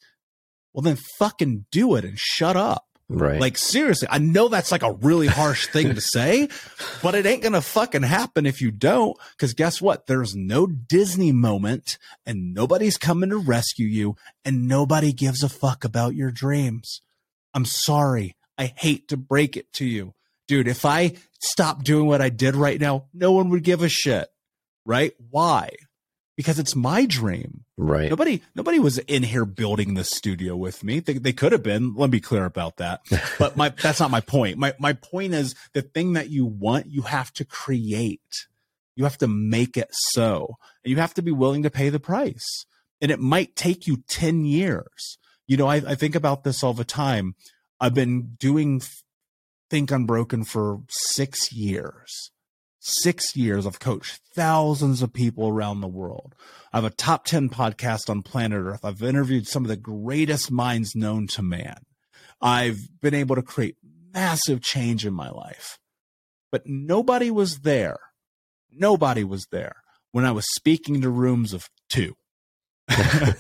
[0.73, 2.85] Well, then fucking do it and shut up.
[3.11, 3.41] Right.
[3.41, 6.47] Like seriously, I know that's like a really harsh thing to say,
[7.01, 9.17] but it ain't gonna fucking happen if you don't.
[9.37, 10.05] Cause guess what?
[10.05, 15.83] There's no Disney moment and nobody's coming to rescue you and nobody gives a fuck
[15.83, 17.01] about your dreams.
[17.55, 18.35] I'm sorry.
[18.59, 20.13] I hate to break it to you.
[20.47, 23.89] Dude, if I stopped doing what I did right now, no one would give a
[23.89, 24.27] shit.
[24.85, 25.13] Right?
[25.29, 25.71] Why?
[26.39, 27.65] Because it's my dream.
[27.75, 28.09] Right.
[28.09, 31.01] Nobody, nobody was in here building the studio with me.
[31.01, 31.95] They, they could have been.
[31.95, 33.01] Let me be clear about that.
[33.37, 34.57] But my, that's not my point.
[34.57, 38.47] My, my point is the thing that you want, you have to create.
[38.95, 40.55] You have to make it so.
[40.85, 42.65] And you have to be willing to pay the price.
[43.01, 45.17] And it might take you 10 years.
[45.45, 47.35] You know, I, I think about this all the time.
[47.81, 48.81] I've been doing
[49.69, 52.31] Think Unbroken for six years
[52.89, 56.35] six years, I've coached thousands of people around the world.
[56.71, 58.85] I have a top 10 podcast on planet Earth.
[58.85, 61.77] I've interviewed some of the greatest minds known to man.
[62.41, 63.75] I've been able to create
[64.13, 65.77] massive change in my life.
[66.51, 67.99] But nobody was there.
[68.71, 69.77] Nobody was there
[70.11, 72.15] when I was speaking to rooms of two.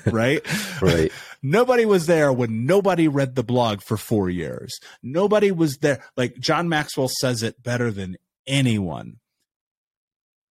[0.05, 0.41] right?
[0.81, 1.11] Right.
[1.43, 4.79] Nobody was there when nobody read the blog for four years.
[5.03, 6.01] Nobody was there.
[6.15, 8.15] Like John Maxwell says it better than
[8.47, 9.17] anyone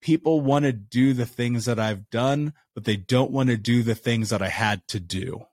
[0.00, 3.82] people want to do the things that I've done, but they don't want to do
[3.82, 5.46] the things that I had to do.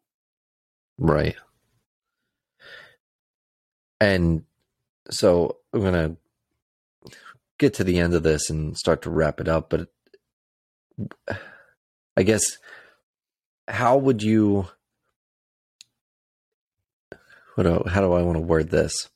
[0.97, 1.35] Right.
[3.99, 4.43] And
[5.09, 6.17] so I'm going to
[7.57, 9.89] get to the end of this and start to wrap it up, but
[12.17, 12.57] I guess
[13.67, 14.67] how would you
[17.55, 19.09] what do, how do I want to word this?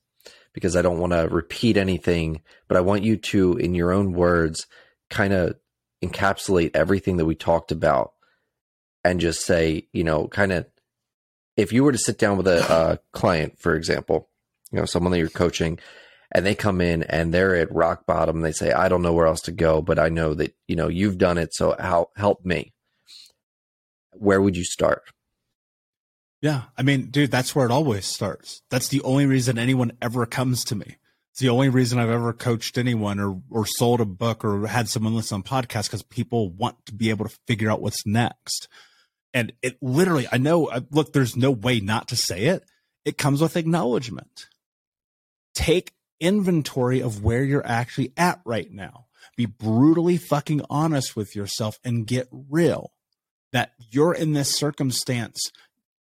[0.54, 4.14] Because I don't want to repeat anything, but I want you to in your own
[4.14, 4.66] words
[5.10, 5.56] kind of
[6.04, 8.14] encapsulate everything that we talked about
[9.04, 10.66] and just say, you know, kind of
[11.58, 14.30] if you were to sit down with a, a client, for example,
[14.72, 15.80] you know, someone that you're coaching
[16.32, 19.28] and they come in and they're at rock bottom, they say, I don't know where
[19.28, 21.54] else to go, but I know that, you know, you've done it.
[21.54, 22.74] So how help me.
[24.14, 25.04] Where would you start?
[26.42, 26.64] Yeah.
[26.78, 28.62] I mean, dude, that's where it always starts.
[28.70, 30.98] That's the only reason anyone ever comes to me.
[31.40, 35.16] The only reason I've ever coached anyone or or sold a book or had someone
[35.16, 38.68] listen on podcast because people want to be able to figure out what's next.
[39.34, 42.64] And it literally, I know, look, there's no way not to say it.
[43.06, 44.48] It comes with acknowledgement.
[45.54, 49.06] Take inventory of where you're actually at right now.
[49.38, 52.92] Be brutally fucking honest with yourself and get real
[53.52, 55.52] that you're in this circumstance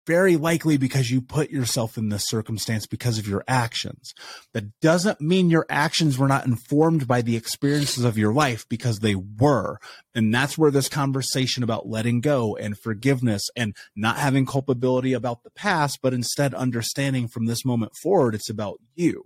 [0.05, 4.13] very likely because you put yourself in this circumstance because of your actions.
[4.53, 8.99] That doesn't mean your actions were not informed by the experiences of your life because
[8.99, 9.79] they were.
[10.13, 15.43] And that's where this conversation about letting go and forgiveness and not having culpability about
[15.43, 19.25] the past, but instead understanding from this moment forward, it's about you.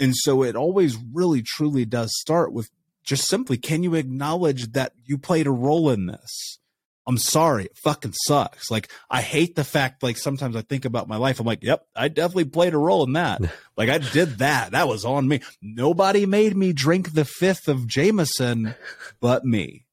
[0.00, 2.70] And so it always really truly does start with
[3.04, 6.58] just simply, can you acknowledge that you played a role in this?
[7.06, 8.70] I'm sorry, it fucking sucks.
[8.70, 11.38] Like I hate the fact like sometimes I think about my life.
[11.38, 13.42] I'm like, yep, I definitely played a role in that.
[13.76, 14.72] like I did that.
[14.72, 15.40] That was on me.
[15.60, 18.74] Nobody made me drink the fifth of Jameson
[19.20, 19.84] but me.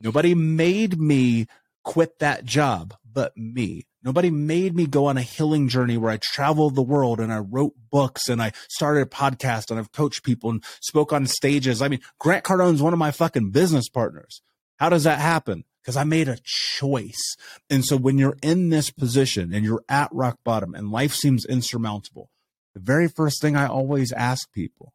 [0.00, 1.46] Nobody made me
[1.84, 3.86] quit that job but me.
[4.04, 7.38] Nobody made me go on a healing journey where I traveled the world and I
[7.38, 11.80] wrote books and I started a podcast and I've coached people and spoke on stages.
[11.80, 14.42] I mean, Grant Cardone's one of my fucking business partners.
[14.78, 15.64] How does that happen?
[15.82, 17.36] Because I made a choice.
[17.68, 21.44] And so when you're in this position and you're at rock bottom and life seems
[21.44, 22.30] insurmountable,
[22.74, 24.94] the very first thing I always ask people,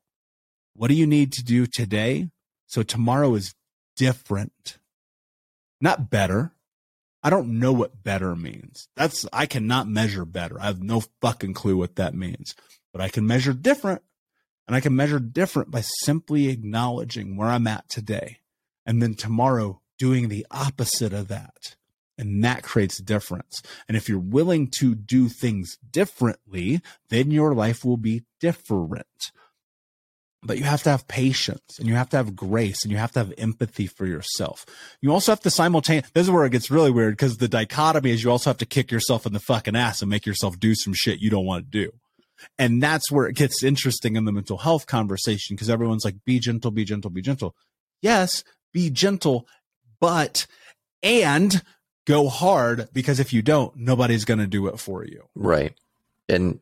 [0.73, 2.29] what do you need to do today?
[2.67, 3.53] So tomorrow is
[3.95, 4.77] different,
[5.81, 6.53] not better.
[7.23, 8.88] I don't know what better means.
[8.95, 10.59] That's, I cannot measure better.
[10.59, 12.55] I have no fucking clue what that means,
[12.93, 14.01] but I can measure different.
[14.67, 18.39] And I can measure different by simply acknowledging where I'm at today.
[18.85, 21.75] And then tomorrow, doing the opposite of that.
[22.17, 23.61] And that creates difference.
[23.87, 29.31] And if you're willing to do things differently, then your life will be different.
[30.43, 33.11] But you have to have patience and you have to have grace and you have
[33.13, 34.65] to have empathy for yourself.
[35.01, 38.11] You also have to simultaneously, this is where it gets really weird because the dichotomy
[38.11, 40.73] is you also have to kick yourself in the fucking ass and make yourself do
[40.73, 41.91] some shit you don't want to do.
[42.57, 46.39] And that's where it gets interesting in the mental health conversation because everyone's like, be
[46.39, 47.55] gentle, be gentle, be gentle.
[48.01, 48.43] Yes,
[48.73, 49.47] be gentle
[49.99, 50.47] but
[51.03, 51.61] and
[52.05, 55.27] go hard because if you don't, nobody's going to do it for you.
[55.35, 55.73] Right.
[56.29, 56.59] And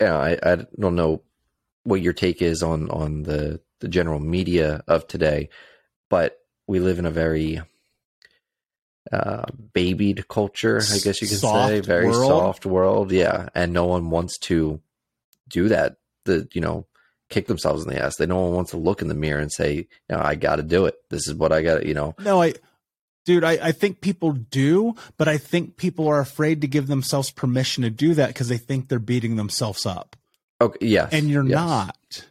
[0.00, 1.22] yeah, I, I don't know
[1.84, 5.48] what your take is on on the the general media of today,
[6.08, 7.60] but we live in a very
[9.12, 12.26] uh, babied culture, I guess you can soft say, very world.
[12.26, 13.12] soft world.
[13.12, 14.80] Yeah, and no one wants to
[15.48, 15.96] do that.
[16.24, 16.86] The you know
[17.34, 18.16] kick themselves in the ass.
[18.16, 20.56] They no one wants to look in the mirror and say, you know, I got
[20.56, 20.94] to do it.
[21.10, 22.14] This is what I got to, You know.
[22.18, 22.54] No, I.
[23.26, 27.30] Dude, I, I think people do, but I think people are afraid to give themselves
[27.30, 30.14] permission to do that because they think they're beating themselves up.
[30.60, 30.86] Okay.
[30.86, 31.08] Yes.
[31.10, 31.54] And you're yes.
[31.54, 32.26] not.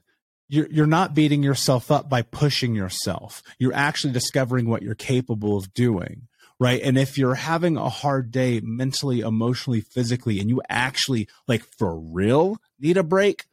[0.49, 3.41] You're you're not beating yourself up by pushing yourself.
[3.57, 6.27] You're actually discovering what you're capable of doing
[6.59, 6.81] right?
[6.81, 11.99] And if you're having a hard day mentally, emotionally, physically, and you actually like for
[11.99, 13.45] real need a break,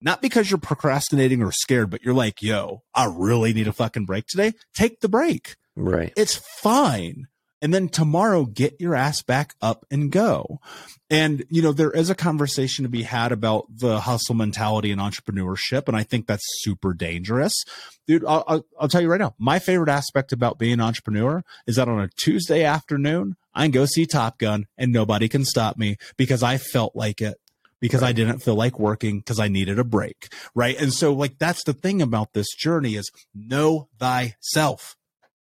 [0.00, 4.06] not because you're procrastinating or scared, but you're like, yo, I really need a fucking
[4.06, 5.56] break today, take the break.
[5.76, 6.12] Right.
[6.16, 7.28] It's fine
[7.62, 10.60] and then tomorrow get your ass back up and go.
[11.10, 15.00] And, you know, there is a conversation to be had about the hustle mentality and
[15.00, 15.86] entrepreneurship.
[15.86, 17.64] And I think that's super dangerous.
[18.06, 21.42] Dude, I'll, I'll, I'll tell you right now, my favorite aspect about being an entrepreneur
[21.66, 25.44] is that on a Tuesday afternoon, I can go see Top Gun and nobody can
[25.44, 27.36] stop me because I felt like it
[27.80, 28.08] because right.
[28.08, 30.32] I didn't feel like working because I needed a break.
[30.54, 30.80] Right.
[30.80, 34.96] And so like that's the thing about this journey is know thyself.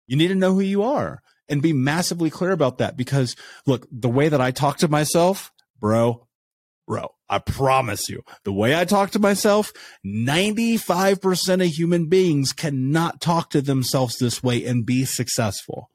[0.08, 3.36] You need to know who you are and be massively clear about that because
[3.66, 6.28] look, the way that I talk to myself, bro,
[6.88, 9.72] bro, I promise you, the way I talk to myself,
[10.06, 15.92] 95% of human beings cannot talk to themselves this way and be successful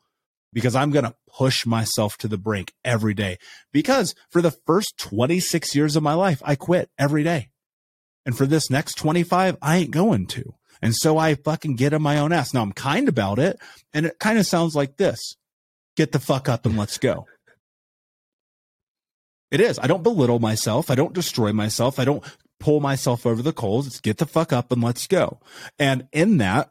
[0.54, 3.36] because I'm going to push myself to the brink every day.
[3.72, 7.50] Because for the first 26 years of my life, I quit every day.
[8.24, 10.54] And for this next 25, I ain't going to.
[10.80, 12.54] And so I fucking get on my own ass.
[12.54, 13.58] Now I'm kind about it.
[13.92, 15.36] And it kind of sounds like this
[15.96, 17.26] get the fuck up and let's go.
[19.50, 19.78] It is.
[19.78, 20.90] I don't belittle myself.
[20.90, 21.98] I don't destroy myself.
[21.98, 22.24] I don't
[22.58, 23.86] pull myself over the coals.
[23.86, 25.38] It's get the fuck up and let's go.
[25.78, 26.70] And in that,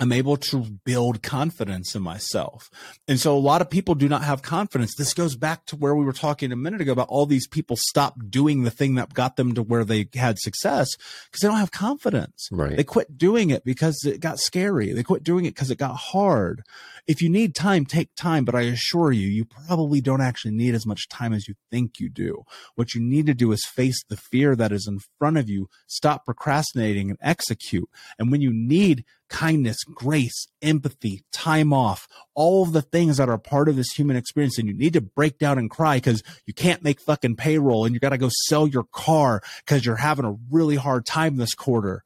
[0.00, 2.70] I'm able to build confidence in myself.
[3.06, 4.94] And so a lot of people do not have confidence.
[4.96, 7.76] This goes back to where we were talking a minute ago about all these people
[7.76, 10.88] stop doing the thing that got them to where they had success
[11.26, 12.48] because they don't have confidence.
[12.50, 12.78] Right.
[12.78, 14.92] They quit doing it because it got scary.
[14.94, 16.62] They quit doing it because it got hard.
[17.10, 18.44] If you need time, take time.
[18.44, 21.98] But I assure you, you probably don't actually need as much time as you think
[21.98, 22.44] you do.
[22.76, 25.68] What you need to do is face the fear that is in front of you,
[25.88, 27.90] stop procrastinating and execute.
[28.16, 32.06] And when you need kindness, grace, empathy, time off,
[32.36, 34.56] all of the things that are part of this human experience.
[34.56, 37.92] And you need to break down and cry because you can't make fucking payroll and
[37.92, 41.56] you got to go sell your car because you're having a really hard time this
[41.56, 42.04] quarter.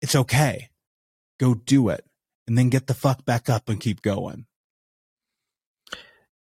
[0.00, 0.70] It's okay.
[1.38, 2.06] Go do it
[2.46, 4.46] and then get the fuck back up and keep going.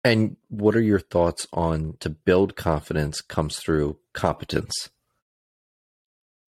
[0.05, 4.91] And what are your thoughts on to build confidence comes through competence?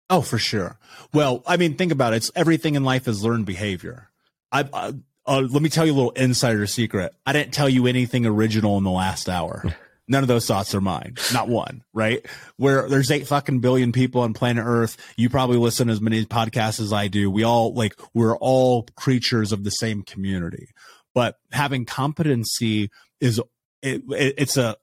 [0.09, 0.77] Oh, for sure.
[1.13, 2.17] Well, I mean, think about it.
[2.17, 4.09] It's everything in life is learned behavior.
[4.51, 4.93] I, I
[5.25, 7.13] uh, let me tell you a little insider secret.
[7.25, 9.63] I didn't tell you anything original in the last hour.
[10.09, 11.15] None of those thoughts are mine.
[11.31, 12.25] Not one, right?
[12.57, 14.97] Where there's eight fucking billion people on planet Earth.
[15.15, 17.29] You probably listen as many podcasts as I do.
[17.29, 20.69] We all like, we're all creatures of the same community.
[21.13, 22.89] But having competency
[23.21, 23.39] is,
[23.83, 24.77] it, it, it's a,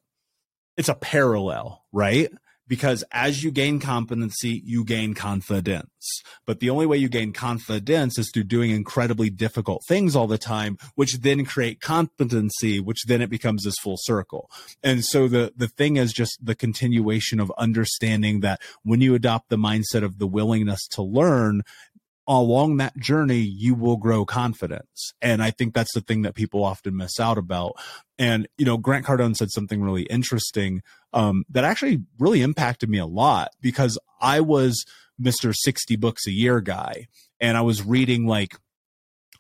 [0.76, 2.30] it's a parallel, right?
[2.68, 6.22] Because as you gain competency, you gain confidence.
[6.46, 10.38] But the only way you gain confidence is through doing incredibly difficult things all the
[10.38, 14.50] time, which then create competency, which then it becomes this full circle.
[14.82, 19.48] And so the, the thing is just the continuation of understanding that when you adopt
[19.48, 21.62] the mindset of the willingness to learn,
[22.28, 25.12] along that journey, you will grow confidence.
[25.22, 27.74] And I think that's the thing that people often miss out about.
[28.18, 30.82] And, you know, Grant Cardone said something really interesting
[31.16, 34.84] um, that actually really impacted me a lot because I was
[35.20, 35.54] Mr.
[35.56, 37.08] 60 books a year guy.
[37.40, 38.54] And I was reading like,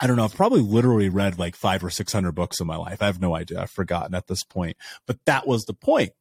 [0.00, 3.02] I don't know, I've probably literally read like five or 600 books in my life.
[3.02, 3.60] I have no idea.
[3.60, 4.78] I've forgotten at this point.
[5.06, 6.12] But that was the point.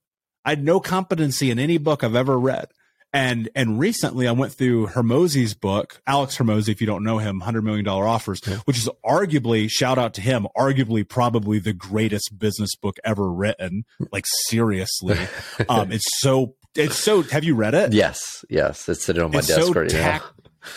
[0.43, 2.67] I had no competency in any book I've ever read.
[3.15, 7.39] And and recently I went through Hormozi's book, Alex Hormozi, if you don't know him,
[7.39, 12.37] hundred million dollar offers, which is arguably, shout out to him, arguably probably the greatest
[12.37, 13.85] business book ever written.
[14.11, 15.17] Like seriously.
[15.69, 17.93] um, it's so it's so have you read it?
[17.93, 18.89] Yes, yes.
[18.89, 20.29] It's sitting on my it's desk so right tac- now.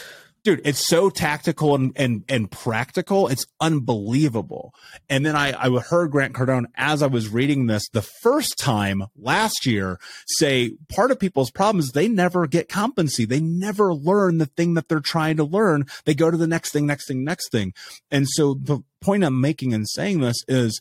[0.44, 3.28] dude, it's so tactical and, and, and practical.
[3.28, 4.74] It's unbelievable.
[5.08, 9.04] And then I, I heard Grant Cardone as I was reading this the first time
[9.16, 13.24] last year say part of people's problem is they never get competency.
[13.24, 15.84] They never learn the thing that they're trying to learn.
[16.04, 17.72] They go to the next thing, next thing, next thing.
[18.10, 20.80] And so the point I'm making in saying this is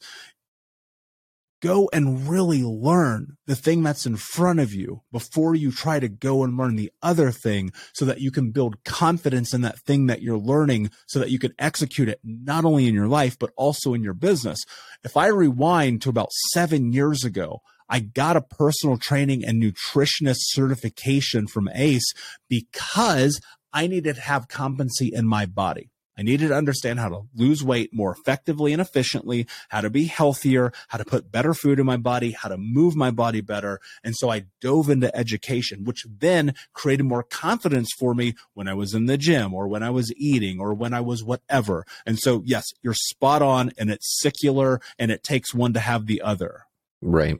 [1.61, 6.07] go and really learn the thing that's in front of you before you try to
[6.07, 10.07] go and learn the other thing so that you can build confidence in that thing
[10.07, 13.51] that you're learning so that you can execute it not only in your life, but
[13.55, 14.59] also in your business.
[15.03, 20.39] If I rewind to about seven years ago, I got a personal training and nutritionist
[20.39, 22.13] certification from ACE
[22.49, 23.39] because
[23.73, 25.89] I needed to have competency in my body.
[26.18, 30.05] I needed to understand how to lose weight more effectively and efficiently, how to be
[30.05, 33.80] healthier, how to put better food in my body, how to move my body better.
[34.03, 38.74] And so I dove into education, which then created more confidence for me when I
[38.74, 41.86] was in the gym or when I was eating or when I was whatever.
[42.05, 46.07] And so, yes, you're spot on and it's secular and it takes one to have
[46.07, 46.65] the other.
[47.01, 47.39] Right.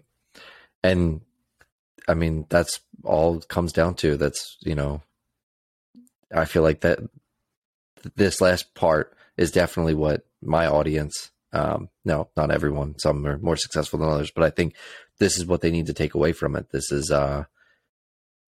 [0.84, 1.22] And
[2.08, 5.02] I mean, that's all comes down to that's, you know,
[6.34, 7.00] I feel like that
[8.16, 13.56] this last part is definitely what my audience um, no not everyone some are more
[13.56, 14.76] successful than others but i think
[15.20, 16.70] this is what they need to take away from it.
[16.72, 17.45] This is uh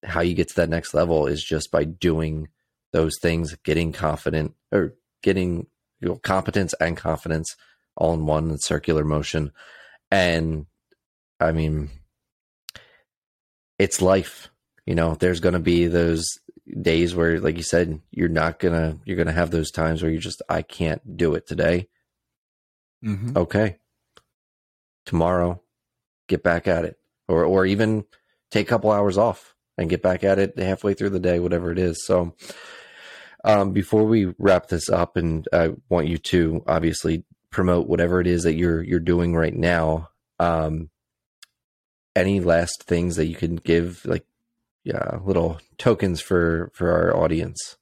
[0.04, 2.48] how you get to that next level is just by doing
[2.94, 5.68] those things getting confident or getting
[6.00, 7.58] you know, competence and confidence
[7.98, 9.52] all in one circular motion.
[10.12, 10.66] And
[11.40, 11.90] i mean
[13.78, 14.50] it's life
[14.90, 15.14] you know?
[15.14, 16.26] There's going to be those
[16.82, 20.20] days where like you said you're not gonna you're gonna have those times where you
[20.20, 21.88] just i can't do it today.
[23.04, 23.38] Mm-hmm.
[23.38, 23.78] okay.
[25.06, 25.62] Tomorrow
[26.28, 26.98] get back at it.
[27.28, 28.06] Or or even
[28.52, 31.72] take a couple hours off and get back at it halfway through the day whatever
[31.72, 32.06] it is.
[32.06, 32.36] So
[33.44, 38.28] um, before we wrap this up and i want you to obviously promote whatever it
[38.28, 40.10] is that you're you're doing right now
[40.40, 40.90] um,
[42.16, 44.26] any last things that you can give like
[44.84, 47.78] yeah, little tokens for for our audience.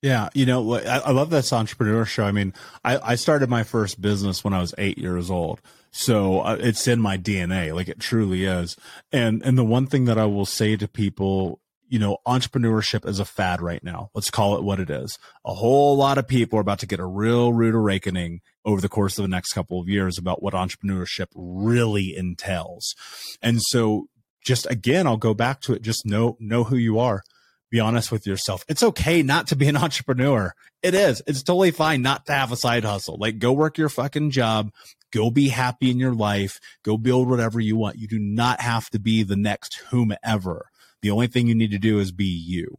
[0.00, 2.24] Yeah, you know, I, I love this entrepreneur show.
[2.24, 5.60] I mean, I, I started my first business when I was eight years old,
[5.90, 8.76] so uh, it's in my DNA, like it truly is.
[9.10, 13.18] And and the one thing that I will say to people, you know, entrepreneurship is
[13.18, 14.10] a fad right now.
[14.14, 15.18] Let's call it what it is.
[15.44, 18.88] A whole lot of people are about to get a real rude awakening over the
[18.88, 22.94] course of the next couple of years about what entrepreneurship really entails.
[23.42, 24.06] And so
[24.48, 25.82] just again, I'll go back to it.
[25.82, 27.22] Just know, know who you are.
[27.70, 28.64] Be honest with yourself.
[28.66, 30.54] It's okay not to be an entrepreneur.
[30.82, 31.22] It is.
[31.26, 33.18] It's totally fine not to have a side hustle.
[33.20, 34.70] Like go work your fucking job.
[35.12, 36.60] Go be happy in your life.
[36.82, 37.98] Go build whatever you want.
[37.98, 40.66] You do not have to be the next whomever.
[41.02, 42.74] The only thing you need to do is be you.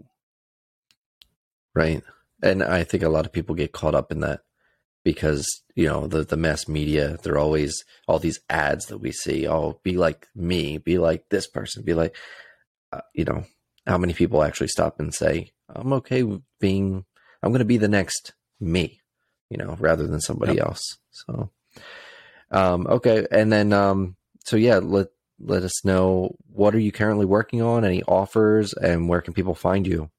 [1.76, 2.03] Right.
[2.41, 4.41] And I think a lot of people get caught up in that
[5.12, 9.47] because you know the the mass media they're always all these ads that we see
[9.47, 12.16] oh be like me be like this person be like
[12.93, 13.43] uh, you know
[13.88, 17.05] how many people actually stop and say i'm okay with being
[17.41, 18.99] i'm going to be the next me
[19.49, 20.66] you know rather than somebody yep.
[20.66, 20.97] else.
[21.12, 21.49] So
[22.51, 25.07] um okay and then um so yeah let
[25.39, 27.86] let us know what are you currently working on?
[27.86, 28.74] Any offers?
[28.74, 30.10] And where can people find you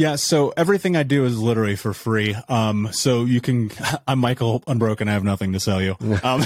[0.00, 2.34] yeah, so everything I do is literally for free.
[2.48, 3.70] Um, so you can,
[4.08, 5.10] I'm Michael Unbroken.
[5.10, 5.94] I have nothing to sell you.
[6.22, 6.42] Um,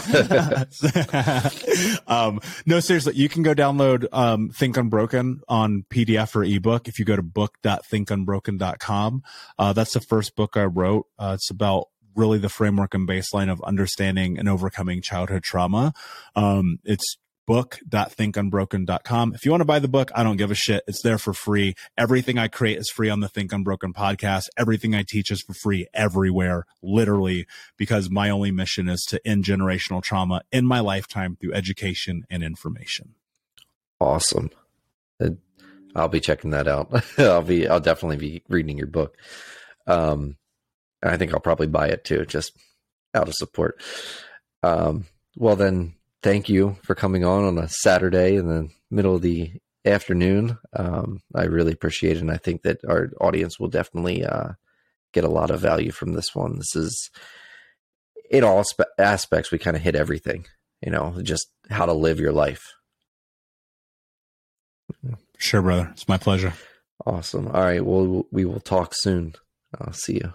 [2.09, 6.89] um, no, seriously, you can go download, um, Think Unbroken on PDF or ebook.
[6.89, 9.23] If you go to book.thinkunbroken.com,
[9.57, 11.07] uh, that's the first book I wrote.
[11.17, 15.93] Uh, it's about really the framework and baseline of understanding and overcoming childhood trauma.
[16.35, 19.35] Um, it's book.thinkunbroken.com.
[19.35, 20.83] If you want to buy the book, I don't give a shit.
[20.87, 21.75] It's there for free.
[21.97, 24.49] Everything I create is free on the Think Unbroken podcast.
[24.57, 29.45] Everything I teach is for free everywhere, literally, because my only mission is to end
[29.45, 33.15] generational trauma in my lifetime through education and information.
[34.01, 34.51] Awesome.
[35.97, 37.05] I'll be checking that out.
[37.19, 39.17] I'll be, I'll definitely be reading your book.
[39.87, 40.37] Um,
[41.03, 42.57] I think I'll probably buy it too, just
[43.15, 43.81] out of support.
[44.63, 45.05] Um,
[45.37, 45.95] well then
[46.25, 49.53] thank you for coming on on a Saturday in the middle of the
[49.85, 50.57] afternoon.
[50.73, 54.53] Um, I really appreciate it, and I think that our audience will definitely uh,
[55.13, 56.57] get a lot of value from this one.
[56.57, 57.11] This is
[58.31, 59.53] in all spe- aspects.
[59.53, 60.47] We kind of hit everything,
[60.83, 62.73] you know, just how to live your life.
[65.37, 65.91] Sure, brother.
[65.93, 66.55] It's my pleasure.
[67.05, 67.49] Awesome.
[67.49, 67.85] All right.
[67.85, 69.35] Well, we will talk soon.
[69.79, 70.33] I'll see you.